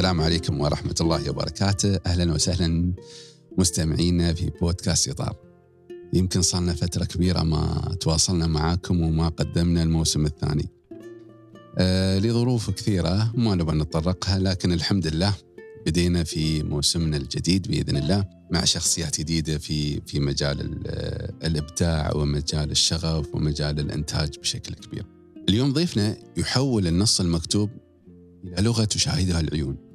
[0.00, 2.00] السلام عليكم ورحمة الله وبركاته.
[2.06, 2.92] أهلا وسهلا
[3.58, 5.36] مستمعينا في بودكاست إطار.
[6.12, 10.68] يمكن صارنا فترة كبيرة ما تواصلنا معاكم وما قدمنا الموسم الثاني.
[11.78, 15.34] آه لظروف كثيرة ما نبغى نتطرقها لكن الحمد لله
[15.86, 20.80] بدينا في موسمنا الجديد بإذن الله مع شخصيات جديدة في في مجال
[21.44, 25.06] الإبداع ومجال الشغف ومجال الإنتاج بشكل كبير.
[25.48, 27.70] اليوم ضيفنا يحول النص المكتوب
[28.44, 29.89] إلى لغة تشاهدها العيون.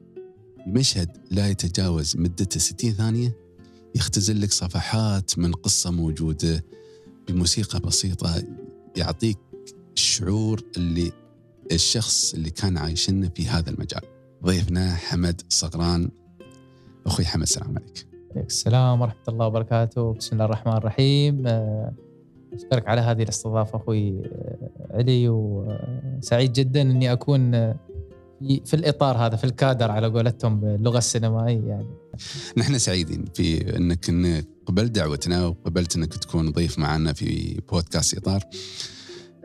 [0.66, 3.36] بمشهد لا يتجاوز مدته 60 ثانية
[3.96, 6.66] يختزل لك صفحات من قصة موجودة
[7.28, 8.44] بموسيقى بسيطة
[8.98, 9.38] يعطيك
[9.98, 11.12] الشعور اللي
[11.72, 14.02] الشخص اللي كان عايشنا في هذا المجال.
[14.44, 16.10] ضيفنا حمد صغران.
[17.05, 18.08] أخوي حمد السلام عليك
[18.38, 20.13] السلام ورحمة الله وبركاته.
[20.13, 21.48] بسم الله الرحمن الرحيم.
[21.48, 21.94] آه،
[22.54, 27.76] أشكرك على هذه الاستضافة أخوي آه، علي وسعيد جدا أني أكون آه،
[28.41, 31.87] في الإطار هذا في الكادر على قولتهم باللغة السينمائية يعني.
[32.57, 34.12] نحن سعيدين في إنك
[34.65, 38.43] قبلت دعوتنا وقبلت إنك تكون ضيف معنا في بودكاست إطار.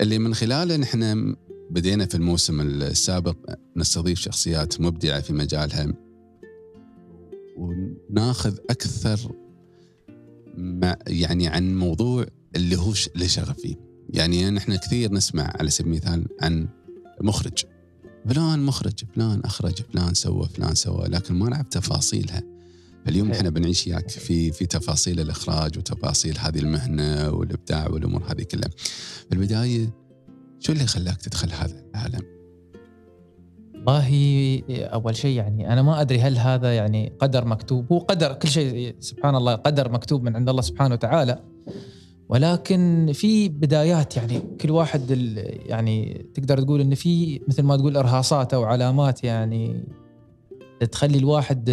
[0.01, 1.35] اللي من خلاله نحن
[1.71, 3.37] بدينا في الموسم السابق
[3.77, 5.93] نستضيف شخصيات مبدعة في مجالها.
[7.57, 9.33] وناخذ أكثر
[10.57, 13.77] مع يعني عن موضوع اللي هو اللي شغف فيه
[14.11, 16.69] يعني نحن كثير نسمع على سبيل المثال عن
[17.21, 17.65] مخرج.
[18.29, 22.43] فلان مخرج فلان أخرج فلان سوى فلان سوى لكن ما نعرف تفاصيلها
[23.07, 28.71] فاليوم إحنا بنعيش وياك في في تفاصيل الإخراج وتفاصيل هذه المهنة والإبداع والأمور هذه كلها.
[29.29, 29.91] في البداية
[30.61, 32.41] شو اللي خلاك تدخل هذا العالم؟
[33.75, 38.49] والله أول شيء يعني أنا ما أدري هل هذا يعني قدر مكتوب هو قدر كل
[38.49, 41.39] شيء سبحان الله قدر مكتوب من عند الله سبحانه وتعالى
[42.31, 45.11] ولكن في بدايات يعني كل واحد
[45.67, 49.85] يعني تقدر تقول إن في مثل ما تقول إرهاصات أو علامات يعني
[50.93, 51.69] تخلي الواحد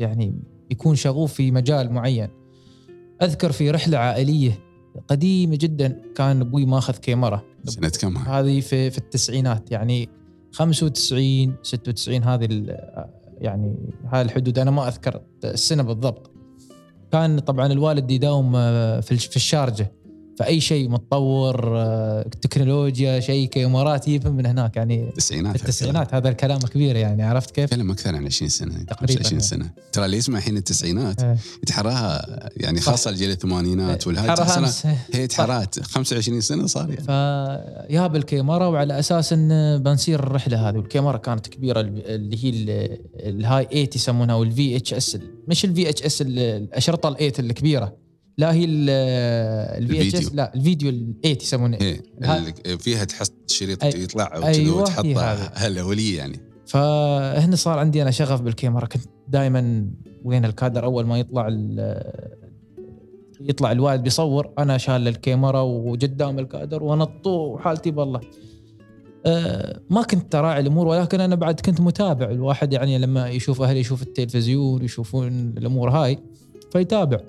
[0.00, 0.34] يعني
[0.70, 2.28] يكون شغوف في مجال معين.
[3.22, 4.58] أذكر في رحلة عائلية
[5.08, 7.42] قديمة جدا كان أبوي ماخذ كاميرا.
[7.64, 10.08] سنة كم هذه في في التسعينات يعني
[10.52, 12.48] 95 96 هذه
[13.38, 14.58] يعني هاي الحدود.
[14.58, 16.37] أنا ما أذكر السنة بالضبط.
[17.12, 19.92] كان طبعا الوالد يداوم آه، في الشارجة.
[20.38, 24.76] فأي شيء متطور آه، تكنولوجيا شيء كاميرات يفهم من هناك.
[24.76, 26.58] يعني التسعينات التسعينات هذا الكلام.
[26.58, 29.70] كبير يعني عرفت كيف؟ فيلم أكثر عن 20 سنة تقريبا 20 سنة.
[29.92, 31.36] ترى اللي يسمع الحين التسعينات آه.
[31.62, 32.26] يتحراها
[32.56, 34.30] يعني خاصة الجيل الثمانينات والهاي
[35.14, 35.80] هي تحرات.
[35.80, 37.02] 25 سنة صار يعني.
[37.88, 40.76] فياب الكاميرا وعلى أساس إن بنصير الرحله هذه.
[40.76, 42.50] والكاميرا كانت كبيرة اللي هي
[43.16, 45.18] ال Hi 8 يسمونها وال VHS
[45.48, 48.07] مش ال VHS الأشرطة ال 8 الكبيرة.
[48.38, 54.40] لا هي ال VHS لا الفيديو ال 8 يسمونه إيه فيها تحط شريط أي يطلع
[54.44, 56.40] أيوة وتحطها الاوليه يعني.
[56.66, 58.86] فهنا صار عندي أنا شغف بالكاميرا.
[58.86, 59.90] كنت دائما
[60.24, 61.48] وين الكادر أول ما يطلع
[63.40, 68.20] يطلع الوالد بيصور أنا شال الكاميرا وقدام الكادر ونطو وحالتي بالله.
[69.26, 73.80] أه ما كنت اراعي الأمور ولكن أنا بعد كنت متابع الواحد يعني لما يشوف أهلي
[73.80, 76.18] يشوف التلفزيون يشوفون الأمور هاي
[76.72, 77.20] فيتابع.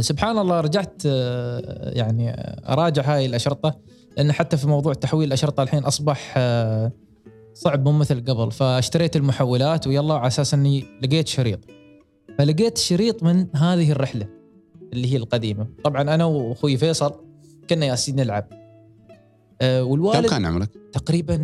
[0.00, 2.30] سبحان الله رجعت أه يعني
[2.68, 3.78] أراجع هاي الأشرطة
[4.16, 6.92] لأن حتى في موضوع تحويل الأشرطة الحين أصبح أه
[7.54, 8.50] صعب مو مثل قبل.
[8.50, 11.60] فأشتريت المحولات ويلا على أساس إني لقيت شريط.
[12.38, 14.26] فلقيت شريط من هذه الرحلة
[14.92, 15.66] اللي هي القديمة.
[15.84, 17.24] طبعا أنا وأخوي فيصل
[17.70, 18.48] كنا ياسين نلعب.
[19.62, 21.36] والوالد كم كان عمرك؟ تقريبا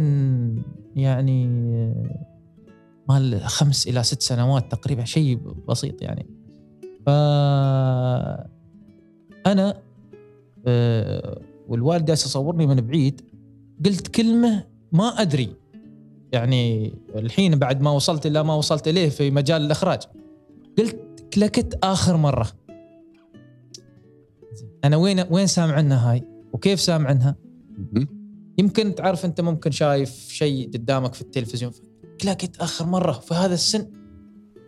[0.97, 1.47] يعني
[3.09, 5.37] مال خمس إلى ست سنوات تقريبا شيء
[5.69, 6.38] بسيط يعني.
[7.09, 7.11] ف
[9.47, 9.83] أنا
[10.67, 13.21] أه والوالد جالس يصورني من بعيد
[13.87, 15.57] قلت كلمة ما أدري.
[16.33, 20.03] يعني الحين بعد ما وصلت إلى ما وصلت إليه في مجال الإخراج.
[20.79, 20.97] قلت
[21.35, 22.53] كلكت آخر مرة.
[24.85, 27.37] أنا وين وين سامع عنها هاي؟ وكيف سامع عنها؟
[28.59, 31.73] يمكن تعرف أنت ممكن شايف شيء قدامك في التلفزيون.
[32.21, 33.98] كلكت آخر مرة في هذا السن.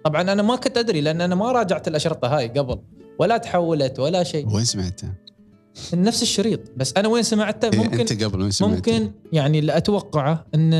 [0.04, 2.78] طبعا أنا ما كنت أدري لأن أنا ما راجعت الأشرطة هاي قبل
[3.18, 4.54] ولا تحولت ولا شيء.
[4.54, 5.14] وين سمعتها؟
[5.94, 9.76] نفس الشريط بس أنا وين سمعته؟ ممكن إيه أنت قبل وين سمعته؟ ممكن يعني اللي
[9.76, 10.72] أتوقعه إن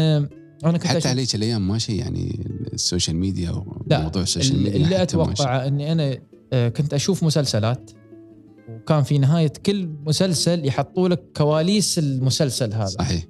[0.65, 5.03] أنا كنت حتى عليك الأيام ماشي يعني ال social media وموضوع ال social media اللي
[5.03, 6.19] أتوقعه إني أنا
[6.53, 7.91] آه، كنت أشوف مسلسلات
[8.69, 12.87] وكان في نهاية كل مسلسل يحطوا لك كواليس المسلسل هذا.
[12.87, 13.25] صحيح.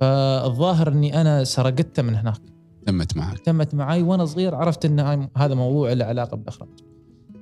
[0.00, 2.40] فالظاهر إني أنا سرقته من هناك.
[2.86, 3.38] تمت معك.
[3.38, 6.68] تمت معي وأنا صغير عرفت إن هذا موضوع له علاقة بالإخراج.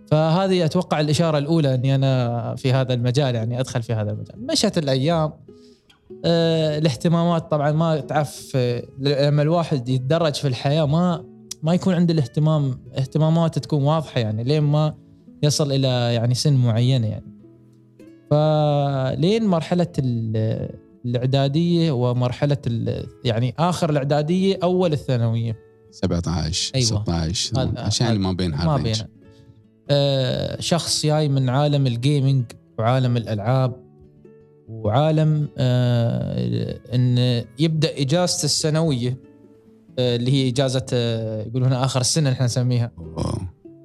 [0.06, 4.46] فهذه أتوقع الإشارة الأولى إني أنا في هذا المجال يعني أدخل في هذا المجال.
[4.52, 5.32] مشت الأيام.
[6.24, 8.56] آه الاهتمامات طبعا ما تعرف
[8.98, 11.24] لما الواحد يتدرج في الحياة ما
[11.62, 14.94] ما يكون عنده الاهتمام اهتمامات تكون واضحة يعني لين ما
[15.42, 17.30] يصل إلى يعني سن معينة يعني.
[18.30, 19.86] فلين مرحلة
[21.04, 25.56] الإعدادية ومرحلة ال- يعني آخر الإعدادية أول الثانوية
[25.90, 26.86] 17 أيوة.
[26.86, 28.76] 16 هذا- 18 يعني ما بين ما.
[28.76, 29.08] بينها
[29.90, 32.44] آه شخص جاي من عالم الجيمنج
[32.78, 33.76] وعالم الألعاب
[34.68, 37.18] وعالم آه إن
[37.58, 39.18] يبدأ إجازته السنوية
[39.98, 42.92] آه اللي هي إجازة آه يقولون آخر السنة نحن نسميها.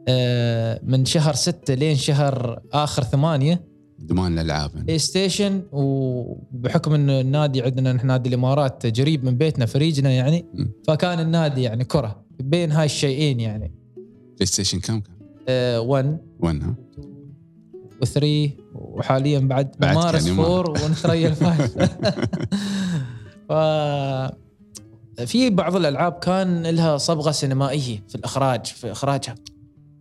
[0.07, 3.63] آه من شهر ستة لين شهر آخر ثمانية
[4.05, 10.11] ادمان الألعاب PlayStation وبحكم إنه النادي عندنا نحن نادي الإمارات قريب من بيتنا في فريجنا
[10.11, 10.71] يعني مم.
[10.87, 13.71] فكان النادي يعني كرة بين هاي الشيئين يعني
[14.35, 15.01] بلاي ستيشن كم
[15.47, 16.75] كان؟ 1 وين ها؟
[18.05, 18.23] و3
[18.75, 20.59] وحاليا بعد بعد ممارس كان يمار.
[20.59, 21.67] 4 ونتريل 5
[23.49, 23.51] ف
[25.25, 29.35] في بعض الألعاب كان لها صبغة سينمائية في الإخراج في إخراجها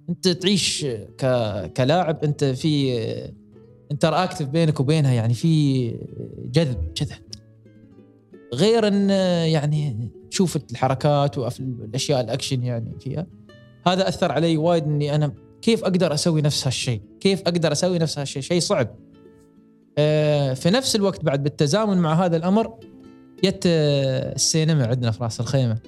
[0.09, 0.87] أنت تعيش
[1.19, 1.27] ك...
[1.77, 2.99] كلاعب أنت في
[3.93, 5.89] انتراكتف بينك وبينها يعني في
[6.53, 7.17] جذب كذا
[8.55, 9.11] غير إن
[9.51, 13.27] يعني تشوف الحركات والاشياء الأكشن يعني فيها
[13.87, 15.33] هذا أثر علي وايد إني أنا
[15.63, 18.89] كيف أقدر أسوي نفس هالشيء؟ كيف أقدر أسوي نفس هالشيء؟ شيء صعب.
[19.99, 22.79] آه، في نفس الوقت بعد بالتزامن مع هذا الأمر
[23.45, 25.79] جت آه، السينما عندنا في راس الخيمة.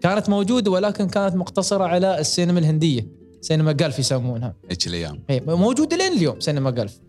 [0.00, 3.08] كانت موجودة ولكن كانت مقتصرة على السينما الهندية،
[3.40, 4.54] سينما Gulf يسمونها.
[4.70, 7.00] هيك الأيام هي موجودة لين اليوم سينما Gulf.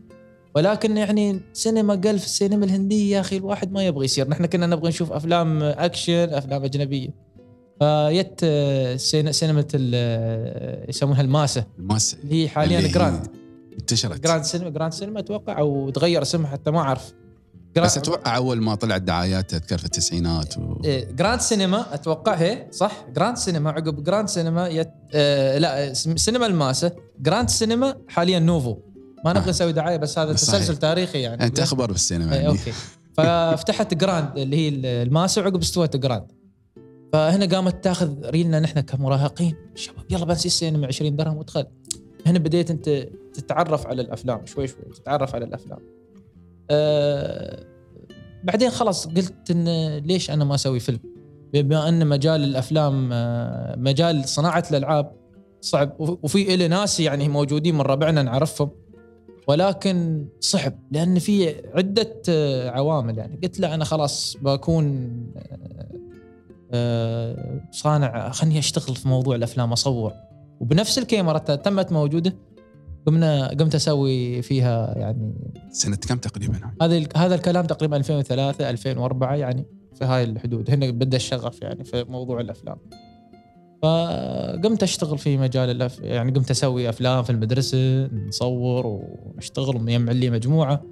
[0.57, 4.89] ولكن يعني سينما Gulf السينما الهندية يا أخي الواحد ما يبغى يصير، نحن كنا نبغى
[4.89, 7.09] نشوف أفلام أكشن، أفلام أجنبية.
[7.79, 13.27] فجت آه، سين- سينما آه، يسمونها الماسه الماس اللي هي حاليا اللي Grand.
[13.79, 14.23] انتشرت.
[14.23, 17.13] Grand سينما Grand سينما أتوقع أو تغير اسمها حتى ما أعرف.
[17.75, 20.81] بس أتوقع أول ما طلعت دعايات تذكر في التسعينات و...
[20.85, 24.89] إيه، Grand سينما أتوقع هي صح؟ Grand سينما عقب Grand سينما يت...
[25.13, 28.77] آه لا سينما الماسه جراند سينما حاليا Novo.
[29.27, 29.49] ما نبغى آه.
[29.49, 30.33] نسوي دعاية بس هذا.
[30.33, 31.43] تسلسل تاريخي يعني.
[31.43, 32.47] أنت اخبر بالسينما إيه، يعني.
[32.47, 32.71] okay.
[33.13, 34.69] ففتحت Grand اللي هي
[35.03, 36.31] الماسة وعقب استوت Grand
[37.13, 39.55] فهنا قامت تاخذ ريلنا نحن كمراهقين.
[39.75, 41.65] شباب يلا بنسي السينما 20 درهم وادخل.
[42.25, 42.89] هنا بديت أنت
[43.33, 45.79] تتعرف على الأفلام شوي شوي تتعرف على الأفلام.
[46.71, 47.63] أه
[48.43, 50.99] بعدين خلاص قلت إن ليش أنا ما أسوي فيلم؟
[51.53, 55.11] بما أن مجال الأفلام آه، مجال صناعة الألعاب
[55.61, 58.69] صعب وف- وفي إلي ناس يعني موجودين من ربعنا نعرفهم.
[59.47, 63.39] ولكن صعب لأن في عدة آه، عوامل يعني.
[63.43, 64.85] قلت لا أنا خلاص بكون
[65.37, 65.87] آه،
[66.71, 70.13] آه، صانع خلني أشتغل في موضوع الأفلام أصور.
[70.59, 72.35] وبنفس الكاميرا تمت موجودة
[73.05, 75.33] قمنا قمت أسوي فيها يعني
[75.71, 79.65] سنة كم تقريبا؟ هذا هذا الكلام تقريبا 2003 2004 يعني
[79.95, 80.71] في هاي الحدود.
[80.71, 82.77] هنا بدأ الشغف يعني في موضوع الأفلام.
[83.81, 85.99] فقمت أشتغل في مجال الأف...
[85.99, 90.83] يعني قمت أسوي أفلام في المدرسة نصور ونشتغل ومجمع لي مجموعة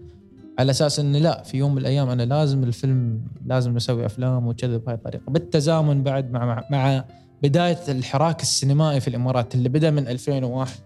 [0.60, 4.78] على أساس انه لا في يوم من الأيام أنا لازم الفيلم لازم نسوي أفلام وكذا
[4.78, 5.24] بهاي الطريقة.
[5.28, 7.06] بالتزامن بعد مع مع, مع
[7.44, 10.80] بداية الحراك السينمائي في الإمارات اللي بدأ من 2001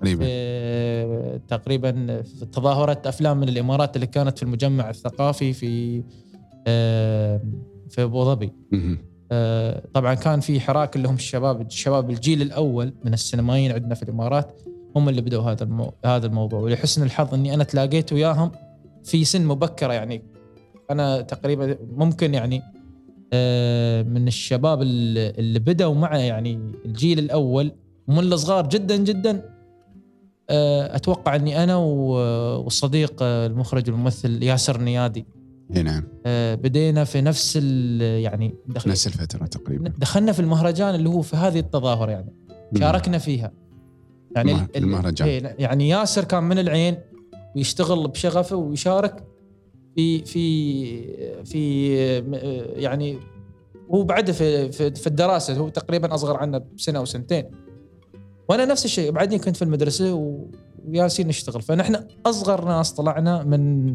[0.00, 6.02] تقريبا في تقريبا في تظاهرة أفلام من الإمارات اللي كانت في المجمع الثقافي في
[6.66, 7.40] آه،
[7.88, 8.52] في أبو ظبي.
[9.94, 11.60] طبعا كان في حراك اللي هم الشباب.
[11.60, 14.60] الشباب الجيل الأول من السينمائيين عندنا في الإمارات
[14.96, 15.92] هم اللي بدأوا هذا المو...
[16.04, 16.60] هذا الموضوع.
[16.60, 18.52] ولحسن الحظ إني أنا تلاقيت وياهم
[19.04, 20.22] في سن مبكرة يعني.
[20.90, 22.62] أنا تقريبا ممكن يعني
[23.32, 27.72] آه، من الشباب اللي بدأوا مع يعني الجيل الأول
[28.08, 29.56] ومن الصغار جدا جدا.
[30.50, 35.26] آه، أتوقع إني أنا والصديق آه، المخرج والممثل ياسر نيادي.
[35.76, 36.04] إي نعم.
[36.26, 39.92] آه، بدينا في نفس ال- يعني دخل نفس الفترة تقريبا.
[39.98, 42.32] دخلنا في المهرجان اللي هو في هذه التظاهر يعني.
[42.78, 43.52] شاركنا فيها.
[44.36, 45.54] يعني المه- ال- ال- المهرجان.
[45.58, 46.96] يعني ياسر كان من العين
[47.56, 49.24] ويشتغل بشغفه ويشارك
[49.96, 51.86] في في في
[52.76, 53.18] يعني
[53.94, 57.44] هو بعده في في, الدراسة هو تقريبا أصغر عنا بسنة أو سنتين.
[58.48, 60.14] وأنا نفس الشيء بعدني كنت في المدرسة
[60.84, 61.96] وياسين نشتغل فنحن
[62.26, 63.86] أصغر ناس طلعنا من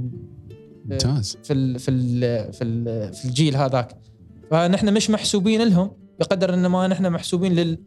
[0.91, 1.37] ممتاز.
[1.43, 3.95] في ال في ال في, ال في الجيل هذاك.
[4.51, 7.77] فنحن مش محسوبين لهم بقدر إن ما نحن محسوبين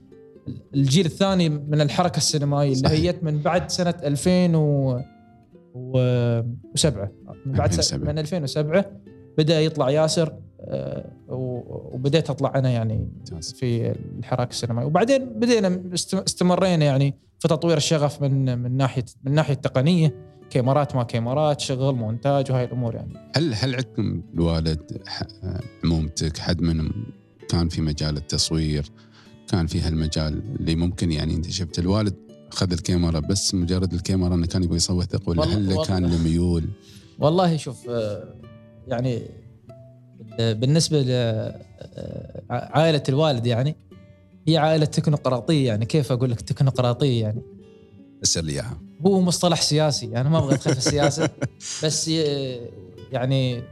[0.75, 2.89] للجيل الثاني من الحركة السينمائية اللي.
[2.89, 5.05] هيت من بعد سنة 2007
[7.47, 8.13] من بعد س- 2007.
[8.13, 8.85] من 2007
[9.39, 13.53] بدأ يطلع ياسر آه، وبديت أطلع أنا يعني ممتاز.
[13.53, 19.33] في الحراك السينمائي وبعدين بدينا است- استمرينا يعني في تطوير الشغف من من ناحيه من
[19.33, 20.15] ناحية التقنية.
[20.51, 25.03] كاميرات ما كاميرات شغل مونتاج وهاي الأمور يعني هل هل عندكم الوالد
[25.85, 27.07] عمومتك حد منهم
[27.49, 28.91] كان في مجال التصوير
[29.49, 32.15] كان في هالمجال اللي ممكن يعني انت شفت الوالد
[32.53, 35.85] اخذ الكاميرا بس مجرد الكاميرا انه كان يبغى يصوتك ولا هل.
[35.87, 36.65] كان له ميول؟
[37.19, 38.35] والله شوف آه،
[38.89, 39.23] يعني
[40.41, 41.03] آه، بالنسبة
[42.51, 43.77] لعائله الوالد يعني
[44.49, 47.43] هي عائلة تكنوقراطية يعني كيف أقول لك تكنوقراطية يعني
[48.23, 51.31] فسر لي إياها هو مصطلح سياسي أنا ما أبغى ادخل في السياسة
[51.85, 52.09] بس
[53.13, 53.63] يعني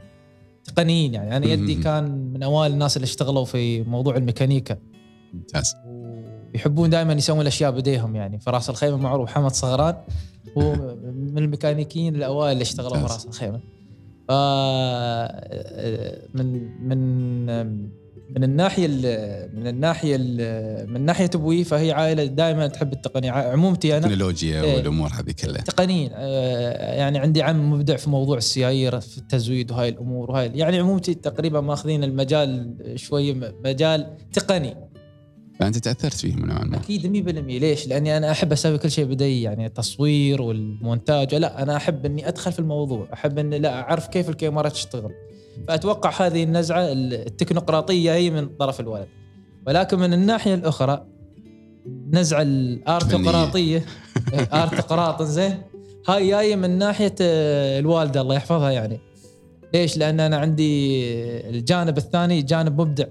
[0.63, 1.37] تقنيين يعني.
[1.37, 1.75] أنا يدي.
[1.75, 4.77] كان من أوائل الناس اللي اشتغلوا في موضوع الميكانيكا.
[5.33, 5.75] ممتاز.
[6.53, 8.39] ويحبون دائما يسوون الأشياء بايديهم يعني.
[8.39, 9.95] في راس الخيمه معروف محمد صغران
[10.57, 13.03] هو من الميكانيكيين الأوائل اللي اشتغلوا في.
[13.03, 13.59] راس الخيمة.
[14.27, 14.31] ف
[16.33, 17.89] من من
[18.37, 23.31] من الناحية ال- من الناحية ال- من ناحية أبوي فهي عائلة دائما تحب التقنية.
[23.31, 24.75] عمومتي أنا التكنولوجيا إيه.
[24.75, 25.61] والأمور هذه كلها.
[25.61, 30.51] تقنيين آه، يعني عندي عم مبدع في موضوع السيايير في التزويد وهاي الأمور وهاي.
[30.55, 33.33] يعني عمومتي تقريبا ماخذين المجال شوي
[33.65, 34.75] مجال تقني.
[35.59, 36.77] فأنت تأثرت فيهم نوعا ما.
[36.77, 41.35] أكيد 100% ليش؟ لأني أنا أحب أسوي كل شيء بدي يعني التصوير والمونتاج.
[41.35, 45.11] لا أنا أحب إني أدخل في الموضوع، أحب إني لا أعرف كيف الكاميرا تشتغل.
[45.67, 49.07] فأتوقع هذه النزعة التكنوقراطية هي من طرف الولد.
[49.67, 51.05] ولكن من الناحية الأخرى
[52.11, 53.85] نزعة الارتقراطية
[54.53, 55.61] ارتقراط زين
[56.07, 58.99] هاي جاية من ناحية آه، الوالدة الله يحفظها يعني.
[59.73, 61.03] ليش؟ لأن أنا عندي
[61.49, 63.05] الجانب الثاني جانب مبدع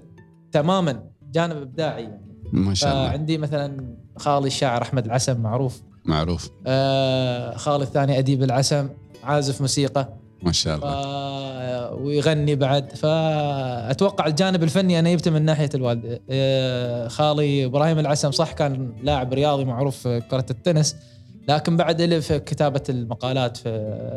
[0.51, 2.23] تماما جانب إبداعي يعني.
[2.53, 8.43] ما شاء الله فعندي مثلا خالي الشاعر أحمد العسم معروف معروف آه خالي الثاني أديب
[8.43, 8.89] العسم
[9.23, 10.83] عازف موسيقى ما شاء ف...
[10.83, 18.31] الله ويغني بعد فأتوقع الجانب الفني أنا جبته من ناحية الوالد آه خالي إبراهيم العسم
[18.31, 20.95] صح كان لاعب رياضي معروف في كرة التنس
[21.49, 23.69] لكن بعد له في كتابة المقالات في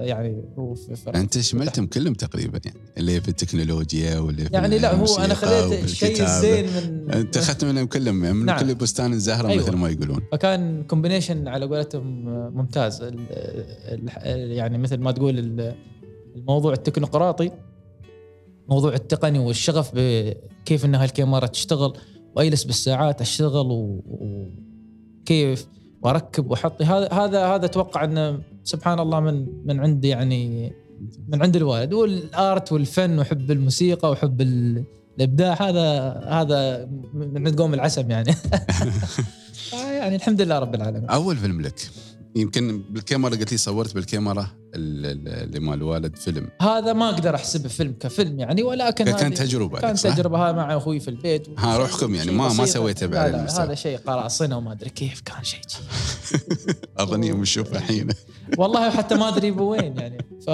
[0.02, 4.78] يعني هو في, في أنت شملتهم كلهم تقريبا يعني اللي في التكنولوجيا واللي في يعني
[4.78, 6.22] لا هو أنا خذيت الشيء.
[6.22, 8.60] الزين من أنت أخذت منهم كلهم من نعم.
[8.60, 9.62] كل بستان زهرة أيوة.
[9.62, 12.24] مثل ما يقولون فكان كومبينيشن على قولتهم
[12.56, 13.18] ممتاز ال-
[14.24, 15.74] ال- يعني مثل ما تقول
[16.36, 17.50] الموضوع التكنوقراطي
[18.68, 21.92] موضوع التقني والشغف بكيف ان هالكاميرا تشتغل
[22.36, 25.66] واجلس بالساعات أشتغل و- وكيف
[26.02, 30.72] وأركب واحط هذا هذا هذا أتوقع إنه سبحان الله من من عند يعني
[31.28, 31.92] من عند الوالد.
[31.92, 34.84] والآرت والفن وحب الموسيقى وحب ال-
[35.16, 38.34] الإبداع هذا هذا من عند قوم العسم يعني.
[40.00, 41.04] يعني الحمد لله رب العالمين.
[41.08, 41.90] أول فيلم لك.
[42.36, 46.48] يمكن بالكاميرا قلت لي صورت بالكاميرا ال- ال- اللي مال الوالد فيلم.
[46.62, 50.52] هذا ما أقدر احسبه فيلم كفيلم يعني ولكن كانت تجربة كان لك صح؟ تجربة.
[50.52, 51.48] مع أخوي في البيت.
[51.58, 52.66] ها، روحكم يعني، ما- ما.
[52.66, 53.64] سويته لا بعد لا المستوى.
[53.64, 55.60] هذا شيء قراصنة وما أدري كيف كان شيء
[56.98, 58.08] اظن يوم نشوفه الحين.
[58.58, 60.18] والله حتى ما أدري بوين يعني.
[60.46, 60.50] ف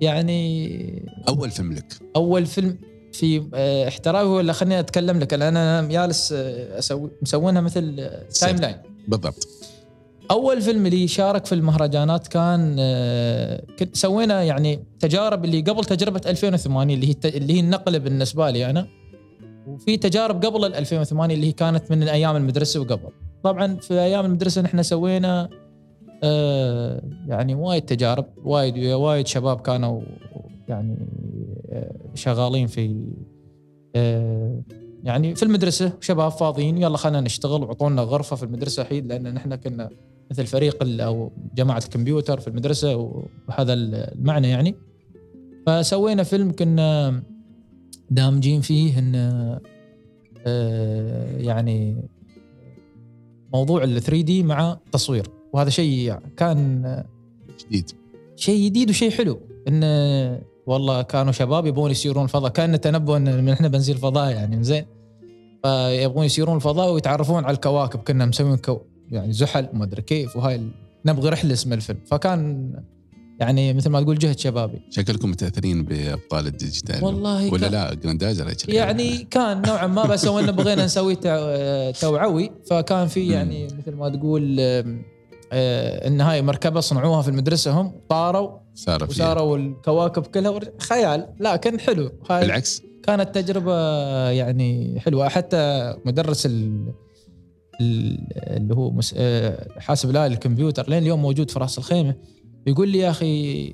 [0.00, 1.92] يعني أول فيلم لك.
[2.16, 2.78] أول فيلم
[3.12, 8.76] في آه، احترافي ولا خليني أتكلم لك أنا جالس آه، أسوي مسوينها مثل آه، timeline
[9.08, 9.48] بالضبط.
[10.30, 16.20] أول فيلم اللي شارك في المهرجانات كان آه، كنت سوينا يعني تجارب اللي قبل تجربة
[16.26, 18.86] 2008 اللي هي اللي هي النقله بالنسبة لي أنا.
[19.66, 23.10] وفي تجارب قبل ال 2008 اللي هي كانت من أيام المدرسة وقبل.
[23.42, 25.48] طبعا في أيام المدرسة نحن سوينا
[26.22, 30.00] آه، يعني وايد تجارب وايد وايد شباب كانوا
[30.68, 30.96] يعني
[31.72, 33.06] آه، شغالين في
[35.04, 39.54] يعني في المدرسة شباب فاضيين يلا خلينا نشتغل وعطونا غرفة في المدرسة الحين لأن نحن
[39.54, 39.90] كنا
[40.30, 42.96] مثل فريق أو جماعة الكمبيوتر في المدرسة
[43.48, 44.74] وهذا المعنى يعني.
[45.66, 47.22] فسوينا فيلم كنا
[48.10, 49.14] دامجين فيه إن
[50.46, 52.08] آه، يعني
[53.52, 55.26] موضوع ال 3D مع تصوير.
[55.52, 57.04] وهذا شيء كان
[57.66, 57.90] جديد.
[58.36, 59.40] شيء جديد وشيء حلو.
[59.68, 62.50] انه والله كانوا شباب يبغون يسيرون الفضاء.
[62.50, 64.84] كأن تنبؤ إن إحنا بنزيل فضاء يعني زين.
[65.62, 68.00] فيبغون يسيرون الفضاء ويتعرفون على الكواكب.
[68.00, 68.80] كنا مسوين كو
[69.10, 70.60] يعني زحل وما أدري كيف وهاي
[71.06, 71.98] نبغي رحلة اسم الفيلم.
[72.06, 72.70] فكان
[73.40, 74.80] يعني مثل ما تقول جهد شبابي.
[74.90, 77.04] شكلكم متأثرين بأبطال ال digital.
[77.04, 82.50] والله ولا كان- لا جراندايزر يعني كان نوعا ما بس هو بغينا نسوي تو- توعوي
[82.70, 84.56] فكان في يعني مثل ما تقول
[85.52, 89.06] آه، إن هاي مركبة صنعوها في المدرسة هم طاروا فيها.
[89.08, 90.60] وساروا الكواكب كلها.
[90.78, 92.10] خيال لكن حلو.
[92.28, 92.82] بالعكس.
[93.02, 93.74] كانت تجربة
[94.30, 95.28] يعني حلوة.
[95.28, 96.92] حتى مدرس ال-
[97.80, 99.14] اللي هو مس...
[99.18, 100.90] آه، حاسب الالي الكمبيوتر.
[100.90, 102.14] لين اليوم موجود في راس الخيمة.
[102.66, 103.72] يقول لي يا أخي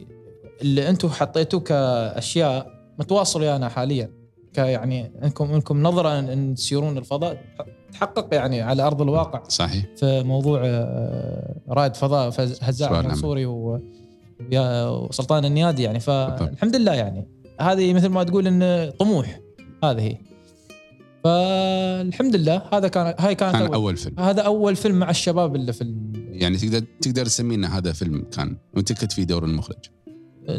[0.63, 2.67] اللي أنتم حطيتوه كأشياء
[2.99, 4.11] متواصل ويانا حاليا
[4.55, 7.45] ك يعني انكم إنكم نظره إن تسيرون الفضاء
[7.93, 9.43] تحقق يعني على أرض الواقع.
[9.49, 9.87] صحيح.
[9.97, 12.29] في موضوع آه، رائد فضاء
[12.63, 13.47] هزاع المنصوري
[14.53, 16.01] وسلطان النيادي يعني.
[16.01, 17.29] فالحمد لله يعني.
[17.61, 19.41] هذه مثل ما تقول انه طموح
[19.85, 20.01] هذه.
[20.01, 20.17] هي
[21.25, 23.75] فالحمد لله هذا كان هاي كانت كان أول.
[23.75, 24.21] أول فيلم.
[24.21, 25.95] هذا أول فيلم مع الشباب اللي في
[26.31, 29.77] يعني تقدر تقدر تسميه إن هذا فيلم كان وأنت كنت في دور المخرج.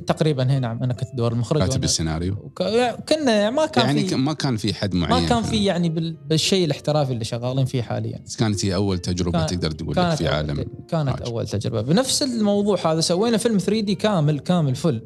[0.07, 2.33] تقريبا هي نعم أنا كنت دور المخرج كاتب السيناريو.
[2.43, 2.63] وك-
[3.09, 6.17] كنا ما كان يعني في ما كان في حد معين ما كان في يعني بال-
[6.29, 8.19] بالشيء الاحترافي اللي شغالين فيه حاليا.
[8.25, 11.21] بس كانت هي أول تجربة كان- تقدر تقول لك كانت في عالم كانت هاج.
[11.25, 11.81] أول تجربة.
[11.81, 15.01] بنفس الموضوع هذا سوينا فيلم 3 دي كامل كامل فل.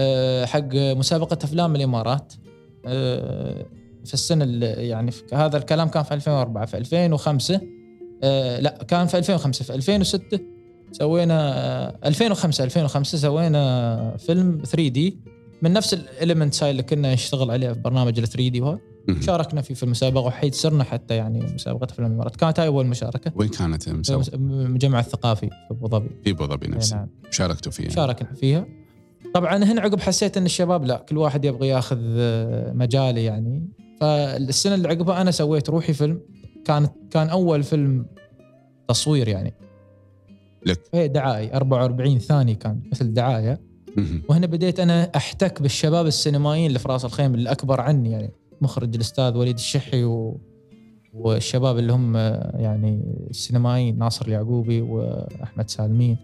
[0.00, 2.32] أه، حق مسابقة أفلام الإمارات.
[2.86, 3.66] أه،
[4.10, 7.60] في السنة اللي يعني في هذا الكلام كان في 2004 في 2005
[8.22, 10.40] أه، لا كان في 2005 في 2006
[10.92, 11.54] سوينا
[11.86, 15.18] أه، 2005 2005 سوينا فيلم 3D
[15.62, 18.76] من نفس ال elements هاي اللي كنا نشتغل عليها في برنامج ال 3D.
[19.20, 22.36] شاركنا فيه في المسابقة وحيد صرنا حتى يعني مسابقة افلام الإمارات.
[22.36, 23.32] كانت هاي أول مشاركة.
[23.34, 26.10] وين كانت المسابقة؟ المجمع الثقافي في أبو ظبي.
[26.24, 26.96] في أبو ظبي نفسه.
[26.96, 27.08] نعم.
[27.30, 27.90] شاركتوا فيها.
[27.90, 28.66] شاركنا فيها.
[29.34, 33.68] طبعا هنا عقب حسيت إن الشباب لا كل واحد يبغى ياخذ آه، مجالي يعني.
[34.00, 36.20] فالسنة اللي عقبها أنا سويت روحي فيلم.
[36.64, 38.06] كانت كان أول فيلم
[38.88, 39.54] تصوير يعني.
[40.66, 40.80] لك.
[40.94, 43.60] هي دعائي 44 ثانية كان مثل دعاية.
[44.28, 48.30] وهنا بديت أنا أحتك بالشباب السينمائيين اللي في راس الخيم اللي اكبر عني يعني.
[48.60, 50.40] مخرج الأستاذ وليد الشحي و...
[51.14, 52.16] والشباب اللي هم
[52.54, 56.16] يعني السينمائيين ناصر اليعقوبي وأحمد سالمين.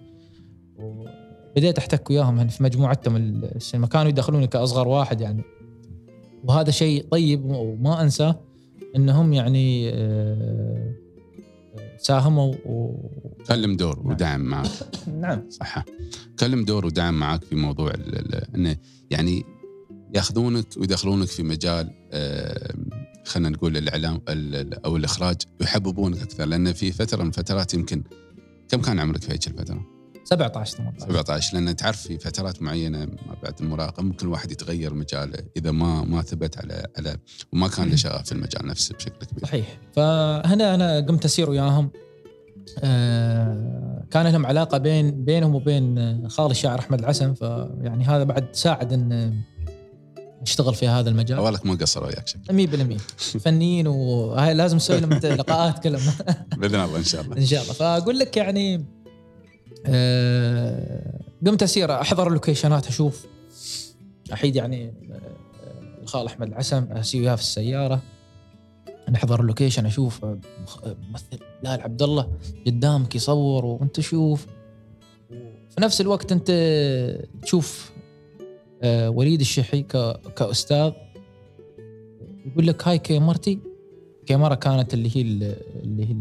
[1.56, 3.87] بديت أحتك وياهم في مجموعتهم السينما.
[3.87, 5.42] كانوا يدخلوني كأصغر واحد يعني.
[6.45, 8.40] وهذا شيء طيب وما أنساه
[8.97, 10.93] إنهم يعني آه،
[11.99, 12.95] ساهموا و...
[13.49, 14.71] كلم دور ودعم معك.
[15.21, 15.43] نعم.
[15.50, 15.85] صح.
[16.40, 17.93] كلم دور ودعم معك في موضوع
[18.55, 18.76] إنه
[19.11, 19.45] يعني
[20.14, 22.75] ياخذونك ويدخلونك في مجال آه،
[23.25, 28.02] خلينا نقول الإعلام ال- ال- أو الإخراج يحببونك أكثر لأن في فترة من الفترات يمكن
[28.69, 29.96] كم كان عمرك في هيك الفترة؟
[30.26, 35.38] 17 18 17 لأن تعرف في فترات معينة ما بعد المراهقه ممكن الواحد يتغير مجاله
[35.56, 37.16] إذا ما ما ثبت على على
[37.52, 39.44] وما كان له شغف في المجال نفسه بشكل كبير.
[39.44, 39.79] صحيح.
[39.92, 41.90] فهنا أنا قمت أسير وياهم.
[42.79, 48.92] آه، كان لهم علاقة بين بينهم وبين خالي الشاعر أحمد العسن فيعني هذا بعد ساعد
[48.92, 49.35] إن
[50.42, 51.38] أشتغل في هذا المجال.
[51.38, 56.12] اولك ما قصروا وياك شكل 100% فنيين وهاي لازم نسوي لهم لقاءات كلهم.
[56.57, 57.37] بإذن الله إن شاء الله.
[57.37, 57.72] إن شاء الله.
[57.72, 58.95] فأقول لك يعني
[61.46, 63.27] قمت أسير أحضر اللوكيشنات أشوف.
[64.33, 68.03] أحيد يعني آه، الخال أحمد العسم أسير وياه في السيارة.
[69.11, 70.38] نحضر ال location أشوف آه،
[70.85, 72.33] آه، ممثل بلال عبد الله
[72.66, 74.46] قدامك يصور وأنت تشوف.
[75.70, 76.51] في نفس الوقت أنت
[77.42, 77.92] تشوف
[78.83, 79.83] آه، وليد الشحي
[80.37, 80.92] كأستاذ.
[82.46, 83.59] يقول لك هاي كاميرتي.
[84.27, 86.12] كاميرا كانت اللي هي ال- اللي هي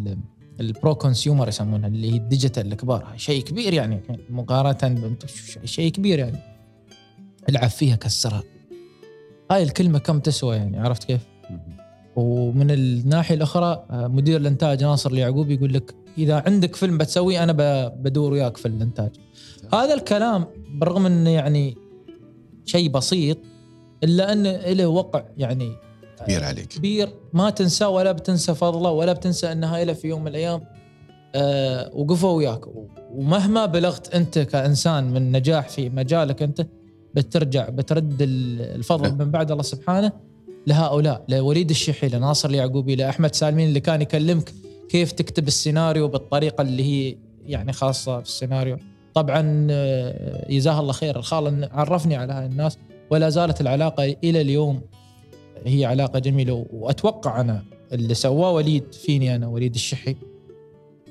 [0.60, 3.14] ال pro consumer يسمونها اللي هي ال digital الكبار.
[3.16, 5.16] شيء كبير يعني مقارنة
[5.64, 6.38] شيء كبير يعني.
[7.50, 8.44] العب فيها كسرها.
[9.52, 11.22] هاي الكلمة كم تسوى يعني عرفت كيف؟
[12.16, 17.54] ومن الناحية الأخرى مدير الإنتاج ناصر اليعقوب يقول لك إذا عندك فيلم بتسويه أنا
[17.88, 19.10] بدور وياك في الإنتاج.
[19.74, 20.46] هذا الكلام
[20.80, 21.76] بالرغم إنه يعني
[22.66, 23.38] شيء بسيط
[24.04, 25.72] إلا إنه له وقع يعني
[26.24, 26.68] كبير عليك.
[26.68, 30.62] كبير ما تنساه ولا بتنسى فضله ولا بتنسى إنها له في يوم من الأيام
[31.36, 32.62] آه وقفوا وياك
[33.16, 36.66] ومهما بلغت أنت كإنسان من نجاح في مجالك أنت
[37.14, 39.18] بترجع بترد ال- الفضل نعم.
[39.18, 40.12] من بعد الله سبحانه
[40.68, 44.54] لهؤلاء لوليد الشحي لناصر اليعقوبي لأحمد سالمين اللي كان يكلمك
[44.90, 48.78] كيف تكتب السيناريو بالطريقة اللي هي يعني خاصة في السيناريو
[49.14, 52.78] طبعا آه، جزاه الله خير الخال عرفني على هاي الناس
[53.12, 54.82] ولا زالت العلاقة إلى اليوم
[55.66, 57.64] هي علاقة جميلة وأتوقع أنا
[57.94, 60.16] اللي سواه وليد فيني أنا وليد الشحي.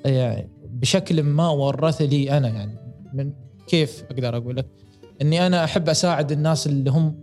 [0.04, 2.76] يعني بشكل ما ورث لي أنا يعني
[3.14, 3.32] من
[3.66, 4.66] كيف أقدر أقول لك؟
[5.22, 7.14] إني أنا أحب أساعد الناس اللي هم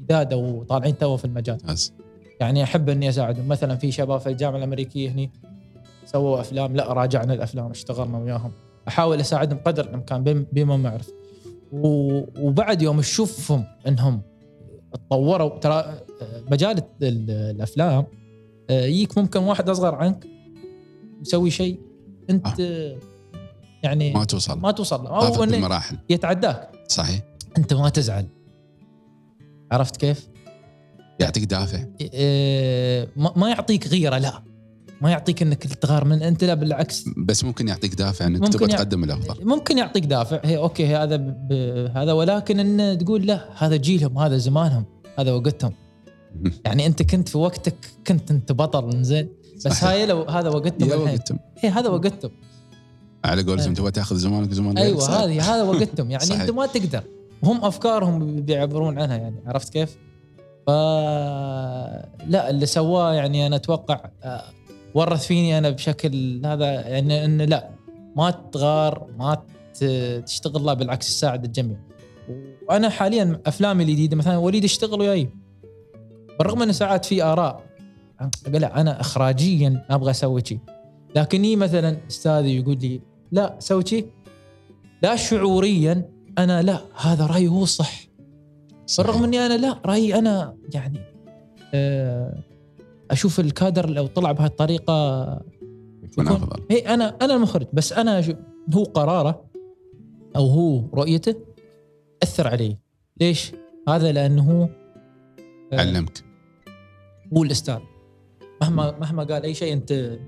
[0.00, 1.58] جداد وطالعين تو في المجال.
[2.40, 3.48] يعني أحب إني أساعدهم.
[3.48, 5.30] مثلا في شباب في الجامعة الأمريكية هني
[6.06, 8.52] سووا أفلام لا راجعنا الأفلام اشتغلنا وياهم.
[8.88, 11.10] أحاول أساعدهم قدر الإمكان بم- بما ما اعرف
[11.72, 14.20] وبعد يوم تشوفهم إنهم
[14.92, 15.94] تطوروا ترى
[16.50, 18.06] مجال ال- الأفلام
[18.70, 20.26] آه، يجيك ممكن واحد أصغر عنك
[21.22, 21.80] يسوي شيء
[22.30, 22.96] أنت آه،
[23.82, 25.10] يعني ما توصل ما توصل له.
[25.10, 26.70] أو إنه بالمراحل يتعداك.
[26.88, 27.20] صحيح.
[27.58, 28.26] أنت ما تزعل.
[29.72, 30.28] عرفت كيف؟
[31.20, 31.84] يعطيك دافع.
[32.00, 34.42] إيه، ما يعطيك غيرة لا.
[35.00, 37.04] ما يعطيك إنك تغار من أنت لا بالعكس.
[37.16, 40.40] بس ممكن يعطيك دافع إنك تبغى يع- تقدم الافضل ممكن يعطيك دافع.
[40.44, 41.16] هي أوكي هذا
[41.94, 44.84] هذا ولكن ان تقول لا هذا جيلهم هذا زمانهم
[45.18, 45.72] هذا وقتهم.
[46.66, 49.84] يعني أنت كنت في وقتك كنت أنت بطل زين بس صحيح.
[49.84, 52.30] هاي لو هذا وقتهم الحين اي هذا وقتهم
[53.24, 53.74] على قولتهم أه.
[53.74, 55.24] تبغى تاخذ زمانك زمان أيوه.
[55.24, 56.40] هذه هذا وقتهم يعني صحيح.
[56.40, 57.02] انت ما تقدر
[57.44, 59.96] هم أفكارهم بيعبرون عنها يعني عرفت كيف؟
[60.66, 60.70] ف
[62.26, 64.44] لا اللي سواه يعني أنا أتوقع آه،
[64.94, 67.70] ورث فيني أنا بشكل هذا يعني إنه لا
[68.16, 69.42] ما تغار ما
[70.26, 71.76] تشتغل لا بالعكس تساعد الجميع
[72.68, 75.30] وأنا حاليا أفلامي الجديدة مثلا وليد يشتغل وياي
[76.38, 77.64] بالرغم انه ساعات في آراء
[78.20, 80.58] أقول لا أنا اخراجيا أبغى أسوي شيء.
[81.16, 83.00] لكني مثلا أستاذي يقول لي
[83.32, 84.06] لا سوي شيء.
[85.02, 88.00] لا شعوريا أنا لا هذا رأيي هو صح.
[88.98, 91.00] بالرغم أني أنا لا رأيي أنا يعني
[91.74, 92.42] آه،
[93.10, 95.24] أشوف الكادر لو طلع بهالطريقة
[96.02, 96.62] يكون أفضل.
[96.70, 97.66] هي أنا أنا المخرج.
[97.72, 98.36] بس أنا
[98.74, 99.44] هو قراره
[100.36, 101.34] أو هو رؤيته
[102.22, 102.76] أثر علي.
[103.20, 103.52] ليش؟
[103.88, 104.68] هذا لأنه هو
[105.72, 106.27] آه، علمك
[107.36, 107.78] هو الاستاذ
[108.62, 110.18] مهما مهما قال أي شيء أنت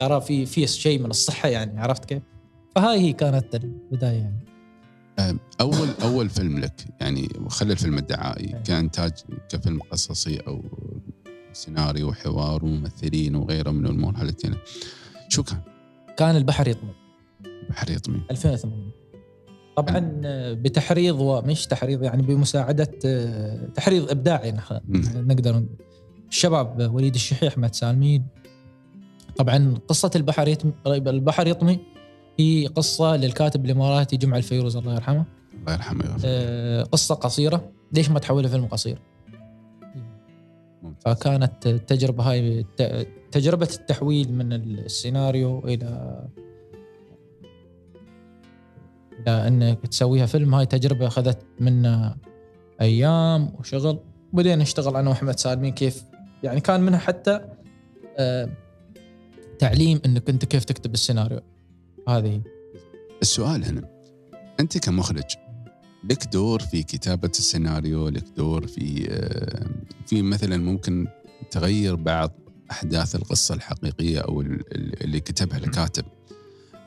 [0.00, 2.22] ترى في في شيء من الصحة يعني عرفت كيف؟
[2.74, 4.50] فهاي هي كانت البداية يعني
[5.60, 8.62] اول أول فيلم لك يعني خلي الفيلم الدعائي أي.
[8.62, 9.12] كإنتاج
[9.48, 10.62] كفيلم قصصي أو
[11.52, 14.54] سيناريو وحوار وممثلين وغيره من الأمور هالتين
[15.28, 15.60] شو كان؟
[16.16, 16.92] كان البحر يطمن
[17.70, 18.90] بحر يطمي 2008
[19.76, 20.20] طبعا
[20.52, 24.54] بتحريض ومش تحريض يعني بمساعدة آه، تحريض إبداعي.
[25.14, 25.89] نقدر نقول
[26.30, 28.26] الشباب وليد الشحيح احمد سالمين.
[29.36, 31.78] طبعا قصة البحر يطمي البحر يطمي.
[32.38, 35.24] هي قصة للكاتب الاماراتي جمع الفيروز الله يرحمه.
[35.54, 36.16] الله يرحمه.
[36.24, 37.70] آه، قصة قصيرة.
[37.92, 39.02] ليش ما تحولها فيلم قصير.
[41.00, 46.20] فكانت التجربة هاي ت- تجربة التحويل من السيناريو إلى
[49.20, 50.54] إلى إنك تسويها فيلم.
[50.54, 52.16] هاي تجربة أخذت منا
[52.80, 53.98] أيام وشغل.
[54.32, 56.09] بدينا نشتغل أنا وأحمد سالمين كيف
[56.42, 57.40] يعني كان منها حتى
[58.18, 58.48] آه،
[59.58, 61.40] تعليم إنك أنت كيف تكتب السيناريو.
[62.08, 62.42] هذه.
[63.22, 63.88] السؤال هنا
[64.60, 65.24] أنت كمخرج
[66.10, 69.66] لك دور في كتابة السيناريو لك دور في آه،
[70.06, 71.06] في مثلا ممكن
[71.50, 72.32] تغير بعض
[72.70, 76.04] أحداث القصة الحقيقية أو ال- ال- اللي كتبها الكاتب.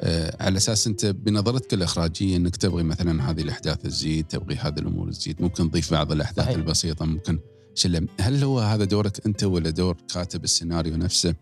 [0.02, 5.12] آه، على أساس أنت بنظرتك الإخراجية إنك تبغي مثلا هذه الأحداث تزيد تبغي هذه الأمور
[5.12, 6.58] تزيد ممكن تضيف بعض الأحداث صحيح.
[6.58, 7.40] البسيطة ممكن
[7.76, 11.36] شلم هل هو هذا دورك أنت ولا دور كاتب السيناريو نفسه